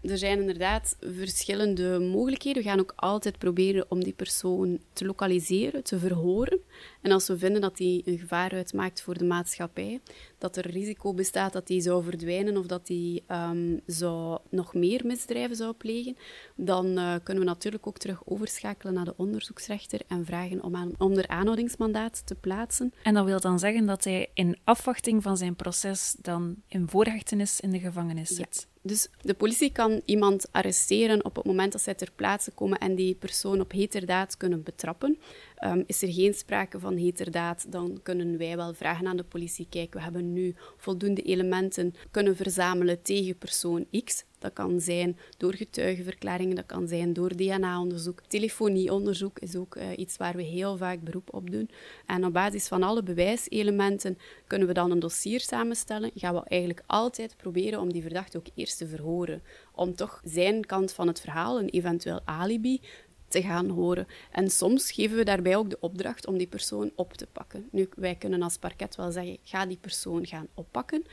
Er 0.02 0.18
zijn 0.18 0.40
inderdaad 0.40 0.96
verschillende 1.00 1.98
mogelijkheden. 1.98 2.62
We 2.62 2.68
gaan 2.68 2.80
ook 2.80 2.92
altijd 2.96 3.38
proberen 3.38 3.84
om 3.88 4.04
die 4.04 4.12
persoon 4.12 4.78
te 4.92 5.04
lokaliseren, 5.04 5.84
te 5.84 5.98
verhoren. 5.98 6.60
En 7.00 7.12
als 7.12 7.28
we 7.28 7.38
vinden 7.38 7.60
dat 7.60 7.76
die 7.76 8.02
een 8.04 8.18
gevaar 8.18 8.52
uitmaakt 8.52 9.02
voor 9.02 9.18
de 9.18 9.24
maatschappij, 9.24 10.00
dat 10.38 10.56
er 10.56 10.70
risico 10.70 11.14
bestaat 11.14 11.52
dat 11.52 11.66
die 11.66 11.80
zou 11.80 12.04
verdwijnen 12.04 12.56
of 12.56 12.66
dat 12.66 12.86
die 12.86 13.22
um, 13.28 13.80
zou 13.86 14.38
nog 14.50 14.74
meer 14.74 15.00
misdrijven 15.04 15.56
zou 15.56 15.72
plegen, 15.72 16.16
dan 16.54 16.86
uh, 16.86 17.14
kunnen 17.22 17.42
we 17.42 17.48
natuurlijk 17.48 17.86
ook 17.86 17.98
terug 17.98 18.22
overschakelen 18.24 18.94
naar 18.94 19.04
de 19.04 19.16
onderzoeksrechter 19.16 20.00
en 20.06 20.24
vragen 20.24 20.62
om, 20.62 20.76
aan, 20.76 20.92
om 20.98 21.12
er 21.12 21.28
aanhoudingsmandaat 21.28 22.26
te 22.26 22.34
plaatsen. 22.34 22.92
En 23.02 23.14
dat 23.14 23.24
wil 23.24 23.40
dan 23.40 23.58
zeggen 23.58 23.86
dat 23.86 24.04
hij 24.04 24.30
in 24.34 24.58
afwachting 24.64 25.22
van 25.22 25.36
zijn 25.36 25.56
proces 25.56 26.16
dan 26.20 26.56
in 26.66 26.88
voorhechtenis 26.88 27.60
in 27.60 27.70
de 27.70 27.80
gevangenis 27.80 28.28
zit? 28.28 28.70
Dus 28.82 29.08
de 29.20 29.34
politie 29.34 29.72
kan 29.72 30.00
iemand 30.04 30.46
arresteren 30.50 31.24
op 31.24 31.36
het 31.36 31.44
moment 31.44 31.72
dat 31.72 31.80
zij 31.80 31.94
ter 31.94 32.10
plaatse 32.16 32.50
komen 32.50 32.78
en 32.78 32.94
die 32.94 33.14
persoon 33.14 33.60
op 33.60 33.72
heterdaad 33.72 34.36
kunnen 34.36 34.62
betrappen. 34.62 35.18
Um, 35.64 35.84
is 35.86 36.02
er 36.02 36.12
geen 36.12 36.34
sprake 36.34 36.78
van 36.78 36.96
heterdaad, 36.96 37.66
dan 37.68 38.00
kunnen 38.02 38.38
wij 38.38 38.56
wel 38.56 38.74
vragen 38.74 39.06
aan 39.06 39.16
de 39.16 39.24
politie: 39.24 39.66
kijk, 39.70 39.94
we 39.94 40.00
hebben 40.00 40.32
nu 40.32 40.54
voldoende 40.76 41.22
elementen 41.22 41.94
kunnen 42.10 42.36
verzamelen 42.36 43.02
tegen 43.02 43.38
persoon 43.38 43.86
X. 44.04 44.24
Dat 44.42 44.52
kan 44.52 44.80
zijn 44.80 45.16
door 45.36 45.54
getuigenverklaringen, 45.54 46.56
dat 46.56 46.66
kan 46.66 46.88
zijn 46.88 47.12
door 47.12 47.36
DNA-onderzoek. 47.36 48.20
Telefonieonderzoek 48.28 49.38
is 49.38 49.56
ook 49.56 49.76
uh, 49.76 49.84
iets 49.96 50.16
waar 50.16 50.36
we 50.36 50.42
heel 50.42 50.76
vaak 50.76 51.00
beroep 51.00 51.34
op 51.34 51.50
doen. 51.50 51.70
En 52.06 52.24
op 52.24 52.32
basis 52.32 52.68
van 52.68 52.82
alle 52.82 53.02
bewijselementen 53.02 54.18
kunnen 54.46 54.68
we 54.68 54.74
dan 54.74 54.90
een 54.90 54.98
dossier 54.98 55.40
samenstellen. 55.40 56.10
Gaan 56.14 56.34
we 56.34 56.42
eigenlijk 56.44 56.82
altijd 56.86 57.36
proberen 57.36 57.80
om 57.80 57.92
die 57.92 58.02
verdachte 58.02 58.38
ook 58.38 58.46
eerst 58.54 58.78
te 58.78 58.86
verhoren. 58.86 59.42
Om 59.74 59.94
toch 59.94 60.20
zijn 60.24 60.66
kant 60.66 60.92
van 60.92 61.06
het 61.06 61.20
verhaal, 61.20 61.58
een 61.58 61.68
eventueel 61.68 62.20
alibi, 62.24 62.80
te 63.28 63.42
gaan 63.42 63.68
horen. 63.68 64.06
En 64.30 64.50
soms 64.50 64.92
geven 64.92 65.16
we 65.16 65.24
daarbij 65.24 65.56
ook 65.56 65.70
de 65.70 65.80
opdracht 65.80 66.26
om 66.26 66.38
die 66.38 66.46
persoon 66.46 66.90
op 66.94 67.12
te 67.12 67.26
pakken. 67.26 67.68
Nu, 67.70 67.88
wij 67.96 68.14
kunnen 68.14 68.42
als 68.42 68.56
parket 68.56 68.96
wel 68.96 69.10
zeggen, 69.10 69.38
ga 69.42 69.66
die 69.66 69.78
persoon 69.80 70.26
gaan 70.26 70.48
oppakken 70.54 71.04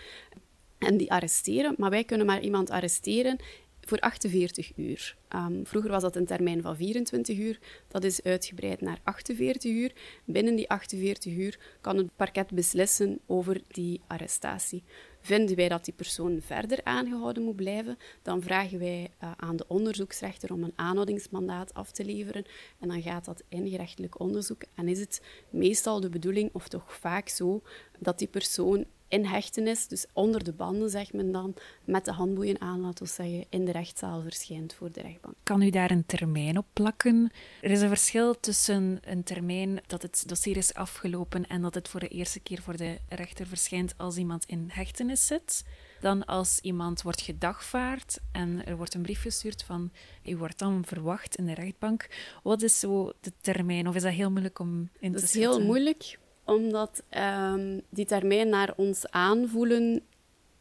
en 0.80 0.98
die 0.98 1.12
arresteren, 1.12 1.76
maar 1.78 1.90
wij 1.90 2.04
kunnen 2.04 2.26
maar 2.26 2.42
iemand 2.42 2.70
arresteren 2.70 3.40
voor 3.90 4.00
48 4.00 4.72
uur. 4.76 5.16
Um, 5.36 5.66
vroeger 5.66 5.92
was 5.92 6.02
dat 6.02 6.16
een 6.16 6.26
termijn 6.26 6.62
van 6.62 6.76
24 6.76 7.38
uur. 7.38 7.60
Dat 7.88 8.04
is 8.04 8.24
uitgebreid 8.24 8.82
naar 8.82 9.00
48 9.04 9.72
uur. 9.72 9.94
Binnen 10.26 10.56
die 10.56 10.70
48 10.70 11.34
uur 11.34 11.60
kan 11.82 11.98
het 11.98 12.16
parket 12.16 12.52
beslissen 12.52 13.20
over 13.26 13.62
die 13.68 14.02
arrestatie. 14.08 14.84
Vinden 15.22 15.56
wij 15.56 15.70
dat 15.70 15.86
die 15.86 15.94
persoon 15.94 16.42
verder 16.42 16.80
aangehouden 16.84 17.44
moet 17.44 17.56
blijven, 17.56 17.98
dan 18.22 18.42
vragen 18.42 18.80
wij 18.80 19.12
uh, 19.24 19.32
aan 19.36 19.56
de 19.56 19.66
onderzoeksrechter 19.68 20.54
om 20.54 20.64
een 20.64 20.74
aanhoudingsmandaat 20.76 21.74
af 21.74 21.92
te 21.92 22.06
leveren. 22.06 22.46
En 22.80 22.88
dan 22.88 23.02
gaat 23.02 23.26
dat 23.26 23.44
in 23.48 23.70
gerechtelijk 23.70 24.20
onderzoek. 24.20 24.62
En 24.76 24.88
is 24.88 25.00
het 25.00 25.22
meestal 25.50 26.00
de 26.00 26.10
bedoeling, 26.10 26.50
of 26.54 26.68
toch 26.68 26.94
vaak 26.94 27.30
zo, 27.30 27.62
dat 28.00 28.20
die 28.20 28.28
persoon 28.28 28.86
in 29.10 29.26
hechtenis, 29.26 29.88
dus 29.88 30.06
onder 30.14 30.44
de 30.44 30.54
banden, 30.54 30.90
zegt 30.90 31.14
men 31.14 31.32
dan, 31.32 31.54
met 31.84 32.06
de 32.06 32.12
handboeien 32.12 32.62
aan, 32.62 32.82
laten 32.82 33.06
we 33.06 33.12
zeggen, 33.12 33.46
in 33.50 33.66
de 33.66 33.72
rechtszaal 33.72 34.22
verschijnt 34.22 34.74
voor 34.74 34.92
de 34.92 35.02
rechtbank. 35.02 35.36
Kan 35.44 35.62
u 35.62 35.70
daar 35.70 35.92
een 35.92 36.06
termijn 36.06 36.58
op 36.58 36.66
plakken? 36.74 37.32
Er 37.62 37.72
is 37.72 37.82
een 37.82 37.88
verschil 37.88 38.40
tussen 38.40 39.00
een 39.04 39.24
termijn 39.24 39.82
dat 39.88 40.02
het 40.02 40.24
dossier 40.28 40.58
is 40.58 40.74
afgelopen 40.74 41.48
en 41.48 41.62
dat 41.62 41.74
het 41.74 41.88
voor 41.88 42.00
de 42.00 42.08
eerste 42.08 42.40
keer 42.40 42.62
voor 42.62 42.78
de 42.78 42.98
rechter 43.10 43.48
verschijnt 43.48 43.94
als 43.98 44.18
iemand 44.18 44.46
in 44.46 44.66
hechtenis 44.72 45.28
zit, 45.28 45.64
dan 46.02 46.26
als 46.26 46.60
iemand 46.60 47.02
wordt 47.02 47.22
gedagvaard 47.22 48.20
en 48.32 48.66
er 48.66 48.78
wordt 48.78 48.94
een 48.94 49.02
brief 49.02 49.22
gestuurd 49.22 49.64
van 49.64 49.92
u 50.26 50.38
wordt 50.38 50.60
dan 50.60 50.86
verwacht 50.86 51.36
in 51.36 51.46
de 51.46 51.54
rechtbank. 51.54 52.08
Wat 52.44 52.62
is 52.62 52.80
zo 52.80 53.14
de 53.22 53.32
termijn? 53.42 53.88
Of 53.88 53.96
is 53.96 54.02
dat 54.02 54.14
heel 54.14 54.32
moeilijk 54.32 54.60
om 54.60 54.90
in 55.00 55.12
te? 55.12 55.20
Dat 55.20 55.24
is 55.24 55.34
heel 55.34 55.62
moeilijk 55.62 56.18
omdat 56.50 57.04
um, 57.54 57.82
die 57.90 58.06
termijn 58.06 58.50
naar 58.50 58.74
ons 58.76 59.10
aanvoelen 59.10 60.02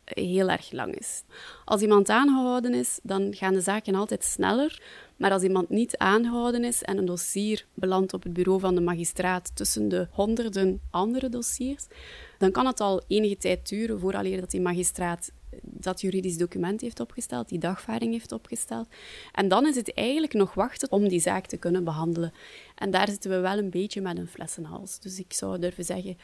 heel 0.04 0.50
erg 0.50 0.72
lang 0.72 0.94
is. 0.94 1.22
Als 1.64 1.80
iemand 1.80 2.08
aangehouden 2.08 2.74
is, 2.74 2.98
dan 3.02 3.34
gaan 3.34 3.54
de 3.54 3.60
zaken 3.60 3.94
altijd 3.94 4.24
sneller. 4.24 4.82
Maar 5.16 5.32
als 5.32 5.42
iemand 5.42 5.68
niet 5.68 5.96
aangehouden 5.96 6.64
is 6.64 6.82
en 6.82 6.98
een 6.98 7.04
dossier 7.04 7.66
belandt 7.74 8.14
op 8.14 8.22
het 8.22 8.32
bureau 8.32 8.60
van 8.60 8.74
de 8.74 8.80
magistraat 8.80 9.56
tussen 9.56 9.88
de 9.88 10.08
honderden 10.10 10.80
andere 10.90 11.28
dossiers, 11.28 11.86
dan 12.38 12.50
kan 12.50 12.66
het 12.66 12.80
al 12.80 13.02
enige 13.06 13.36
tijd 13.36 13.68
duren 13.68 14.00
vooraleer 14.00 14.48
die 14.48 14.60
magistraat 14.60 15.30
dat 15.80 16.00
juridisch 16.00 16.36
document 16.36 16.80
heeft 16.80 17.00
opgesteld, 17.00 17.48
die 17.48 17.58
dagvaarding 17.58 18.12
heeft 18.12 18.32
opgesteld. 18.32 18.88
En 19.32 19.48
dan 19.48 19.66
is 19.66 19.76
het 19.76 19.94
eigenlijk 19.94 20.32
nog 20.32 20.54
wachten 20.54 20.92
om 20.92 21.08
die 21.08 21.20
zaak 21.20 21.46
te 21.46 21.56
kunnen 21.56 21.84
behandelen. 21.84 22.32
En 22.74 22.90
daar 22.90 23.08
zitten 23.08 23.30
we 23.30 23.38
wel 23.38 23.58
een 23.58 23.70
beetje 23.70 24.00
met 24.00 24.18
een 24.18 24.28
flessenhals. 24.28 25.00
Dus 25.00 25.18
ik 25.18 25.32
zou 25.32 25.58
durven 25.58 25.84
zeggen 25.84 26.16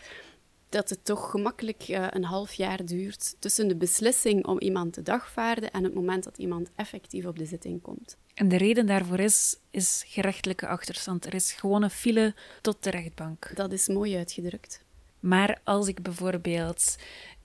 dat 0.74 0.88
het 0.88 1.04
toch 1.04 1.30
gemakkelijk 1.30 1.88
uh, 1.88 2.06
een 2.10 2.24
half 2.24 2.52
jaar 2.52 2.84
duurt 2.84 3.36
tussen 3.38 3.68
de 3.68 3.76
beslissing 3.76 4.46
om 4.46 4.60
iemand 4.60 4.92
te 4.92 5.02
dagvaarden 5.02 5.70
en 5.70 5.84
het 5.84 5.94
moment 5.94 6.24
dat 6.24 6.38
iemand 6.38 6.70
effectief 6.76 7.24
op 7.24 7.38
de 7.38 7.46
zitting 7.46 7.82
komt. 7.82 8.16
En 8.34 8.48
de 8.48 8.56
reden 8.56 8.86
daarvoor 8.86 9.18
is, 9.18 9.56
is 9.70 10.04
gerechtelijke 10.06 10.66
achterstand. 10.66 11.26
Er 11.26 11.34
is 11.34 11.52
gewoon 11.52 11.82
een 11.82 11.90
file 11.90 12.34
tot 12.60 12.82
de 12.84 12.90
rechtbank. 12.90 13.50
Dat 13.54 13.72
is 13.72 13.88
mooi 13.88 14.16
uitgedrukt. 14.16 14.84
Maar 15.20 15.60
als 15.64 15.88
ik 15.88 16.02
bijvoorbeeld 16.02 16.96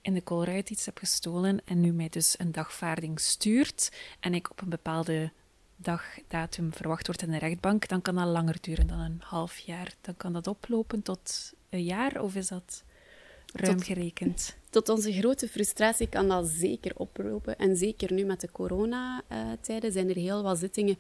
in 0.01 0.13
de 0.13 0.24
Colruyt 0.24 0.70
iets 0.70 0.86
heb 0.86 0.98
gestolen 0.98 1.62
en 1.65 1.79
nu 1.79 1.91
mij 1.91 2.10
dus 2.10 2.36
een 2.39 2.51
dagvaarding 2.51 3.20
stuurt 3.20 3.91
en 4.20 4.34
ik 4.34 4.51
op 4.51 4.62
een 4.62 4.70
bepaalde 4.70 5.32
dagdatum 5.75 6.74
verwacht 6.74 7.06
wordt 7.06 7.22
in 7.22 7.32
de 7.32 7.38
rechtbank, 7.38 7.88
dan 7.88 8.01
kan 8.01 8.15
dat 8.15 8.27
langer 8.27 8.58
duren 8.62 8.88
dan 8.88 9.00
een 9.00 9.22
half 9.24 9.58
jaar. 9.58 9.94
Dan 10.01 10.18
kan 10.18 10.34
dat 10.34 10.48
oplopen 10.48 11.01
tot 11.01 11.53
een 11.70 11.84
jaar 11.84 12.22
of 12.22 12.36
is 12.36 12.48
dat 12.48 12.84
ruim 13.53 13.82
gerekend? 13.82 14.58
Tot 14.70 14.89
onze 14.89 15.13
grote 15.13 15.48
frustratie 15.48 16.10
kan 16.10 16.27
dat 16.27 16.48
zeker 16.48 16.96
oplopen. 16.96 17.58
En 17.58 17.75
zeker 17.75 18.13
nu 18.13 18.24
met 18.24 18.41
de 18.41 18.51
coronatijden 18.51 19.91
zijn 19.91 20.10
er 20.10 20.15
heel 20.15 20.44
wat 20.44 20.60
zittingen 20.60 20.98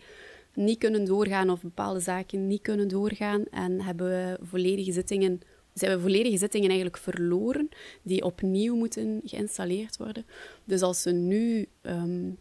niet 0.53 0.77
kunnen 0.77 1.05
doorgaan 1.05 1.49
of 1.49 1.61
bepaalde 1.61 1.99
zaken 1.99 2.47
niet 2.47 2.61
kunnen 2.61 2.87
doorgaan 2.87 3.45
en 3.51 3.81
hebben 3.81 4.07
we 4.07 4.39
volledige 4.41 4.91
zittingen 4.91 5.41
zijn 5.79 5.95
we 5.95 6.01
volledige 6.01 6.37
zittingen 6.37 6.67
eigenlijk 6.67 6.97
verloren, 6.97 7.69
die 8.01 8.23
opnieuw 8.23 8.75
moeten 8.75 9.21
geïnstalleerd 9.23 9.97
worden. 9.97 10.25
Dus 10.63 10.81
als 10.81 11.01
ze 11.01 11.11
nu, 11.11 11.67
um, 11.81 12.37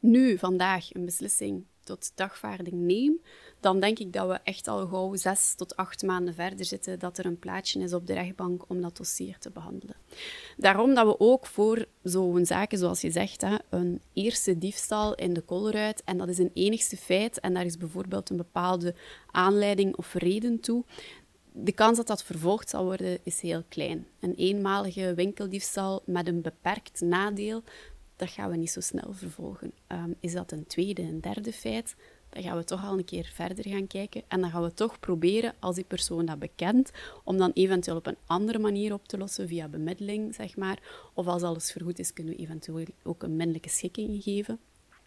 nu 0.00 0.38
vandaag, 0.38 0.94
een 0.94 1.04
beslissing 1.04 1.64
tot 1.84 2.12
dagvaarding 2.14 2.74
nemen, 2.74 3.20
dan 3.60 3.80
denk 3.80 3.98
ik 3.98 4.12
dat 4.12 4.28
we 4.28 4.38
echt 4.44 4.68
al 4.68 4.86
gauw 4.86 5.14
zes 5.14 5.54
tot 5.54 5.76
acht 5.76 6.02
maanden 6.02 6.34
verder 6.34 6.64
zitten 6.64 6.98
dat 6.98 7.18
er 7.18 7.26
een 7.26 7.38
plaatje 7.38 7.80
is 7.80 7.92
op 7.92 8.06
de 8.06 8.12
rechtbank 8.12 8.64
om 8.68 8.80
dat 8.80 8.96
dossier 8.96 9.38
te 9.38 9.50
behandelen. 9.50 9.96
Daarom 10.56 10.94
dat 10.94 11.06
we 11.06 11.20
ook 11.20 11.46
voor 11.46 11.86
zo'n 12.02 12.46
zaken, 12.46 12.78
zoals 12.78 13.00
je 13.00 13.10
zegt, 13.10 13.40
hè, 13.40 13.56
een 13.70 14.00
eerste 14.12 14.58
diefstal 14.58 15.14
in 15.14 15.32
de 15.32 15.40
kolleruit, 15.40 16.02
en 16.04 16.18
dat 16.18 16.28
is 16.28 16.38
een 16.38 16.50
enigste 16.54 16.96
feit, 16.96 17.40
en 17.40 17.54
daar 17.54 17.64
is 17.64 17.76
bijvoorbeeld 17.76 18.30
een 18.30 18.36
bepaalde 18.36 18.94
aanleiding 19.30 19.96
of 19.96 20.14
reden 20.14 20.60
toe, 20.60 20.84
de 21.52 21.72
kans 21.72 21.96
dat 21.96 22.06
dat 22.06 22.22
vervolgd 22.24 22.68
zal 22.68 22.84
worden 22.84 23.18
is 23.22 23.40
heel 23.40 23.62
klein. 23.68 24.06
Een 24.20 24.34
eenmalige 24.34 25.14
winkeldiefstal 25.14 26.02
met 26.04 26.26
een 26.26 26.42
beperkt 26.42 27.00
nadeel, 27.00 27.62
dat 28.16 28.30
gaan 28.30 28.50
we 28.50 28.56
niet 28.56 28.70
zo 28.70 28.80
snel 28.80 29.12
vervolgen. 29.12 29.72
Ehm, 29.86 30.12
is 30.20 30.32
dat 30.32 30.52
een 30.52 30.66
tweede, 30.66 31.02
een 31.02 31.20
derde 31.20 31.52
feit? 31.52 31.96
Dan 32.28 32.42
gaan 32.42 32.56
we 32.56 32.64
toch 32.64 32.84
al 32.84 32.98
een 32.98 33.04
keer 33.04 33.30
verder 33.34 33.68
gaan 33.68 33.86
kijken. 33.86 34.22
En 34.28 34.40
dan 34.40 34.50
gaan 34.50 34.62
we 34.62 34.74
toch 34.74 35.00
proberen, 35.00 35.54
als 35.58 35.74
die 35.74 35.84
persoon 35.84 36.24
dat 36.24 36.38
bekent, 36.38 36.90
om 37.24 37.36
dan 37.36 37.50
eventueel 37.54 37.96
op 37.96 38.06
een 38.06 38.16
andere 38.26 38.58
manier 38.58 38.92
op 38.92 39.08
te 39.08 39.18
lossen, 39.18 39.48
via 39.48 39.68
bemiddeling, 39.68 40.34
zeg 40.34 40.56
maar. 40.56 40.78
Of 41.14 41.26
als 41.26 41.42
alles 41.42 41.72
vergoed 41.72 41.98
is, 41.98 42.12
kunnen 42.12 42.34
we 42.34 42.40
eventueel 42.40 42.86
ook 43.02 43.22
een 43.22 43.36
middelijke 43.36 43.68
schikking 43.68 44.22
geven. 44.22 44.58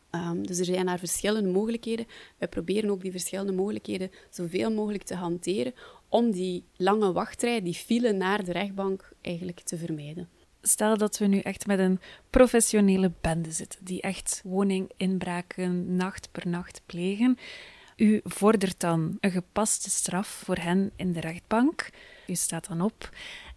Ehm, 0.09 0.41
dus 0.43 0.59
er 0.59 0.65
zijn 0.65 0.85
daar 0.85 0.99
verschillende 0.99 1.49
mogelijkheden. 1.49 2.07
We 2.37 2.47
proberen 2.47 2.89
ook 2.89 3.01
die 3.01 3.11
verschillende 3.11 3.51
mogelijkheden 3.51 4.11
zoveel 4.29 4.71
mogelijk 4.71 5.03
te 5.03 5.15
hanteren 5.15 5.73
om 6.15 6.31
die 6.31 6.63
lange 6.77 7.11
wachtrij, 7.11 7.61
die 7.61 7.73
file 7.73 8.11
naar 8.11 8.43
de 8.43 8.51
rechtbank, 8.51 9.09
eigenlijk 9.21 9.59
te 9.59 9.77
vermijden. 9.77 10.29
Stel 10.61 10.97
dat 10.97 11.17
we 11.17 11.25
nu 11.25 11.39
echt 11.39 11.67
met 11.67 11.79
een 11.79 11.99
professionele 12.29 13.11
bende 13.21 13.51
zitten, 13.51 13.85
die 13.85 14.01
echt 14.01 14.41
woninginbraken 14.43 15.95
nacht 15.95 16.29
per 16.31 16.47
nacht 16.47 16.81
plegen. 16.85 17.37
U 17.95 18.21
vordert 18.23 18.79
dan 18.79 19.17
een 19.19 19.31
gepaste 19.31 19.89
straf 19.89 20.27
voor 20.27 20.57
hen 20.57 20.91
in 20.95 21.13
de 21.13 21.19
rechtbank. 21.19 21.89
U 22.27 22.35
staat 22.35 22.67
dan 22.67 22.81
op. 22.81 23.09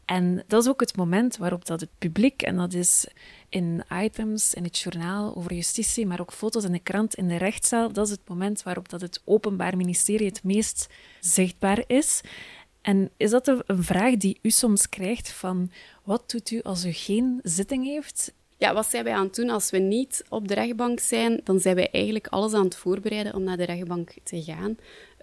En 0.09 0.45
dat 0.47 0.63
is 0.63 0.69
ook 0.69 0.81
het 0.81 0.97
moment 0.97 1.37
waarop 1.37 1.67
dat 1.67 1.81
het 1.81 1.91
publiek, 1.99 2.43
en 2.43 2.57
dat 2.57 2.73
is 2.73 3.07
in 3.49 3.85
items 3.93 4.55
in 4.55 4.65
het 4.65 4.79
journaal 4.79 5.37
over 5.37 5.55
justitie, 5.55 6.07
maar 6.07 6.21
ook 6.21 6.33
foto's 6.33 6.65
in 6.65 6.73
de 6.73 6.79
krant 6.79 7.15
in 7.15 7.29
de 7.29 7.37
rechtszaal, 7.37 7.93
dat 7.93 8.07
is 8.07 8.11
het 8.11 8.29
moment 8.29 8.63
waarop 8.63 8.89
dat 8.89 9.01
het 9.01 9.23
Openbaar 9.25 9.77
Ministerie 9.77 10.27
het 10.27 10.45
meest 10.45 10.87
zichtbaar 11.21 11.85
is. 11.87 12.21
En 12.89 13.11
is 13.17 13.31
dat 13.31 13.49
een 13.49 13.85
vraag 13.85 14.17
die 14.17 14.39
u 14.43 14.51
soms 14.51 14.89
krijgt 14.89 15.31
van 15.31 15.71
wat 16.05 16.31
doet 16.31 16.51
u 16.51 16.63
als 16.63 16.85
u 16.85 16.93
geen 16.93 17.41
zitting 17.43 17.85
heeft? 17.85 18.33
Ja, 18.57 18.75
wat 18.75 18.87
zijn 18.87 19.05
wij 19.05 19.13
aan 19.13 19.25
het 19.25 19.35
doen 19.35 19.51
als 19.51 19.71
we 19.71 19.79
niet 19.79 20.25
op 20.29 20.49
de 20.49 20.55
rechtbank 20.55 21.01
zijn? 21.01 21.41
Dan 21.45 21.61
zijn 21.61 21.75
wij 21.75 21.91
eigenlijk 21.91 22.27
alles 22.27 22.53
aan 22.53 22.65
het 22.65 22.77
voorbereiden 22.77 23.35
om 23.35 23.43
naar 23.43 23.57
de 23.57 23.65
rechtbank 23.65 24.15
te 24.23 24.43
gaan. 24.43 24.77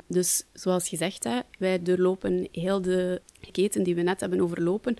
Dus 0.08 0.43
zoals 0.54 0.89
gezegd, 0.89 1.23
hè, 1.23 1.39
wij 1.60 1.82
doorlopen 1.82 2.47
heel 2.51 2.82
de 2.82 3.21
keten 3.51 3.84
die 3.84 3.95
we 3.95 4.01
net 4.01 4.19
hebben 4.19 4.41
overlopen. 4.41 4.95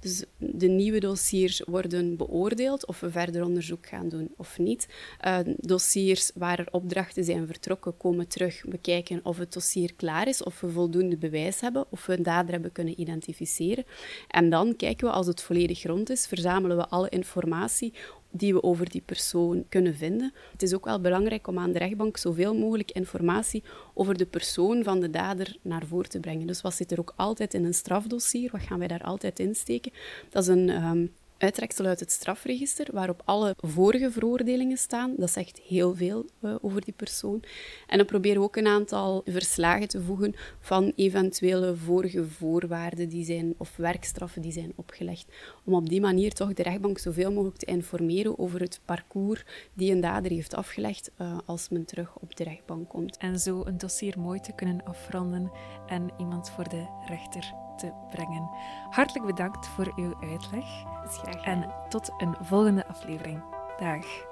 Dus 0.00 0.24
de 0.36 0.68
nieuwe 0.68 1.00
dossiers 1.00 1.62
worden 1.66 2.16
beoordeeld 2.16 2.86
of 2.86 3.00
we 3.00 3.10
verder 3.10 3.44
onderzoek 3.44 3.86
gaan 3.86 4.08
doen 4.08 4.30
of 4.36 4.58
niet. 4.58 4.88
Uh, 5.26 5.38
dossiers 5.56 6.30
waar 6.34 6.58
er 6.58 6.68
opdrachten 6.70 7.24
zijn 7.24 7.46
vertrokken, 7.46 7.96
komen 7.96 8.28
terug 8.28 8.64
bekijken 8.68 9.20
of 9.22 9.38
het 9.38 9.52
dossier 9.52 9.94
klaar 9.94 10.28
is, 10.28 10.42
of 10.42 10.60
we 10.60 10.70
voldoende 10.70 11.16
bewijs 11.16 11.60
hebben, 11.60 11.86
of 11.90 12.06
we 12.06 12.16
een 12.16 12.22
dader 12.22 12.52
hebben 12.52 12.72
kunnen 12.72 13.00
identificeren. 13.00 13.84
En 14.28 14.50
dan 14.50 14.76
kijken 14.76 15.06
we, 15.06 15.12
als 15.12 15.26
het 15.26 15.42
volledig 15.42 15.82
rond 15.82 16.10
is, 16.10 16.26
verzamelen 16.26 16.76
we 16.76 16.88
alle 16.88 17.08
informatie 17.08 17.92
die 18.30 18.54
we 18.54 18.62
over 18.62 18.90
die 18.90 19.02
persoon 19.04 19.64
kunnen 19.68 19.94
vinden. 19.94 20.32
Het 20.52 20.62
is 20.62 20.74
ook 20.74 20.84
wel 20.84 21.00
belangrijk 21.00 21.46
om 21.46 21.58
aan 21.58 21.72
de 21.72 21.78
rechtbank 21.78 22.16
zoveel 22.16 22.54
mogelijk 22.54 22.90
informatie 22.90 23.62
over 23.94 24.16
de 24.16 24.26
persoon 24.26 24.82
van 24.82 25.00
de 25.00 25.10
dader 25.10 25.56
naar 25.62 25.86
voren 25.86 26.08
te 26.08 26.20
brengen. 26.20 26.46
Dus 26.46 26.60
wat 26.60 26.74
zit 26.74 26.92
er 26.92 27.00
ook 27.00 27.12
altijd 27.16 27.54
in 27.54 27.64
een 27.64 27.74
strafdossier? 27.88 28.50
Wat 28.50 28.60
gaan 28.60 28.78
wij 28.78 28.88
daar 28.88 29.02
altijd 29.02 29.38
insteken? 29.38 29.92
Dat 30.30 30.42
is 30.42 30.48
een 30.48 30.68
um, 30.68 31.12
uittreksel 31.38 31.84
uit 31.84 32.00
het 32.00 32.10
strafregister, 32.10 32.86
waarop 32.92 33.22
alle 33.24 33.54
vorige 33.56 34.10
veroordelingen 34.10 34.76
staan. 34.76 35.14
Dat 35.16 35.30
zegt 35.30 35.58
heel 35.58 35.94
veel 35.94 36.26
uh, 36.40 36.54
over 36.60 36.84
die 36.84 36.94
persoon. 36.96 37.42
En 37.86 37.96
dan 37.96 38.06
proberen 38.06 38.38
we 38.38 38.44
ook 38.44 38.56
een 38.56 38.66
aantal 38.66 39.22
verslagen 39.24 39.88
te 39.88 40.02
voegen 40.02 40.34
van 40.60 40.92
eventuele 40.96 41.76
vorige 41.76 42.24
voorwaarden 42.24 43.08
die 43.08 43.24
zijn, 43.24 43.54
of 43.56 43.76
werkstraffen 43.76 44.42
die 44.42 44.52
zijn 44.52 44.72
opgelegd. 44.74 45.26
Om 45.64 45.74
op 45.74 45.88
die 45.88 46.00
manier 46.00 46.32
toch 46.32 46.52
de 46.52 46.62
rechtbank 46.62 46.98
zoveel 46.98 47.32
mogelijk 47.32 47.58
te 47.58 47.66
informeren 47.66 48.38
over 48.38 48.60
het 48.60 48.80
parcours 48.84 49.44
die 49.74 49.92
een 49.92 50.00
dader 50.00 50.30
heeft 50.30 50.54
afgelegd 50.54 51.10
uh, 51.20 51.38
als 51.46 51.68
men 51.68 51.84
terug 51.84 52.16
op 52.16 52.36
de 52.36 52.44
rechtbank 52.44 52.88
komt. 52.88 53.16
En 53.16 53.38
zo 53.38 53.62
een 53.64 53.78
dossier 53.78 54.18
mooi 54.18 54.40
te 54.40 54.52
kunnen 54.54 54.84
afronden 54.84 55.50
en 55.86 56.10
iemand 56.18 56.50
voor 56.50 56.68
de 56.68 56.86
rechter 57.08 57.67
te 57.78 57.92
brengen. 58.08 58.50
Hartelijk 58.90 59.26
bedankt 59.26 59.68
voor 59.68 59.92
uw 59.96 60.14
uitleg. 60.20 60.64
Graag 61.04 61.42
en 61.42 61.72
tot 61.88 62.10
een 62.16 62.36
volgende 62.40 62.86
aflevering. 62.86 63.42
Dag. 63.78 64.27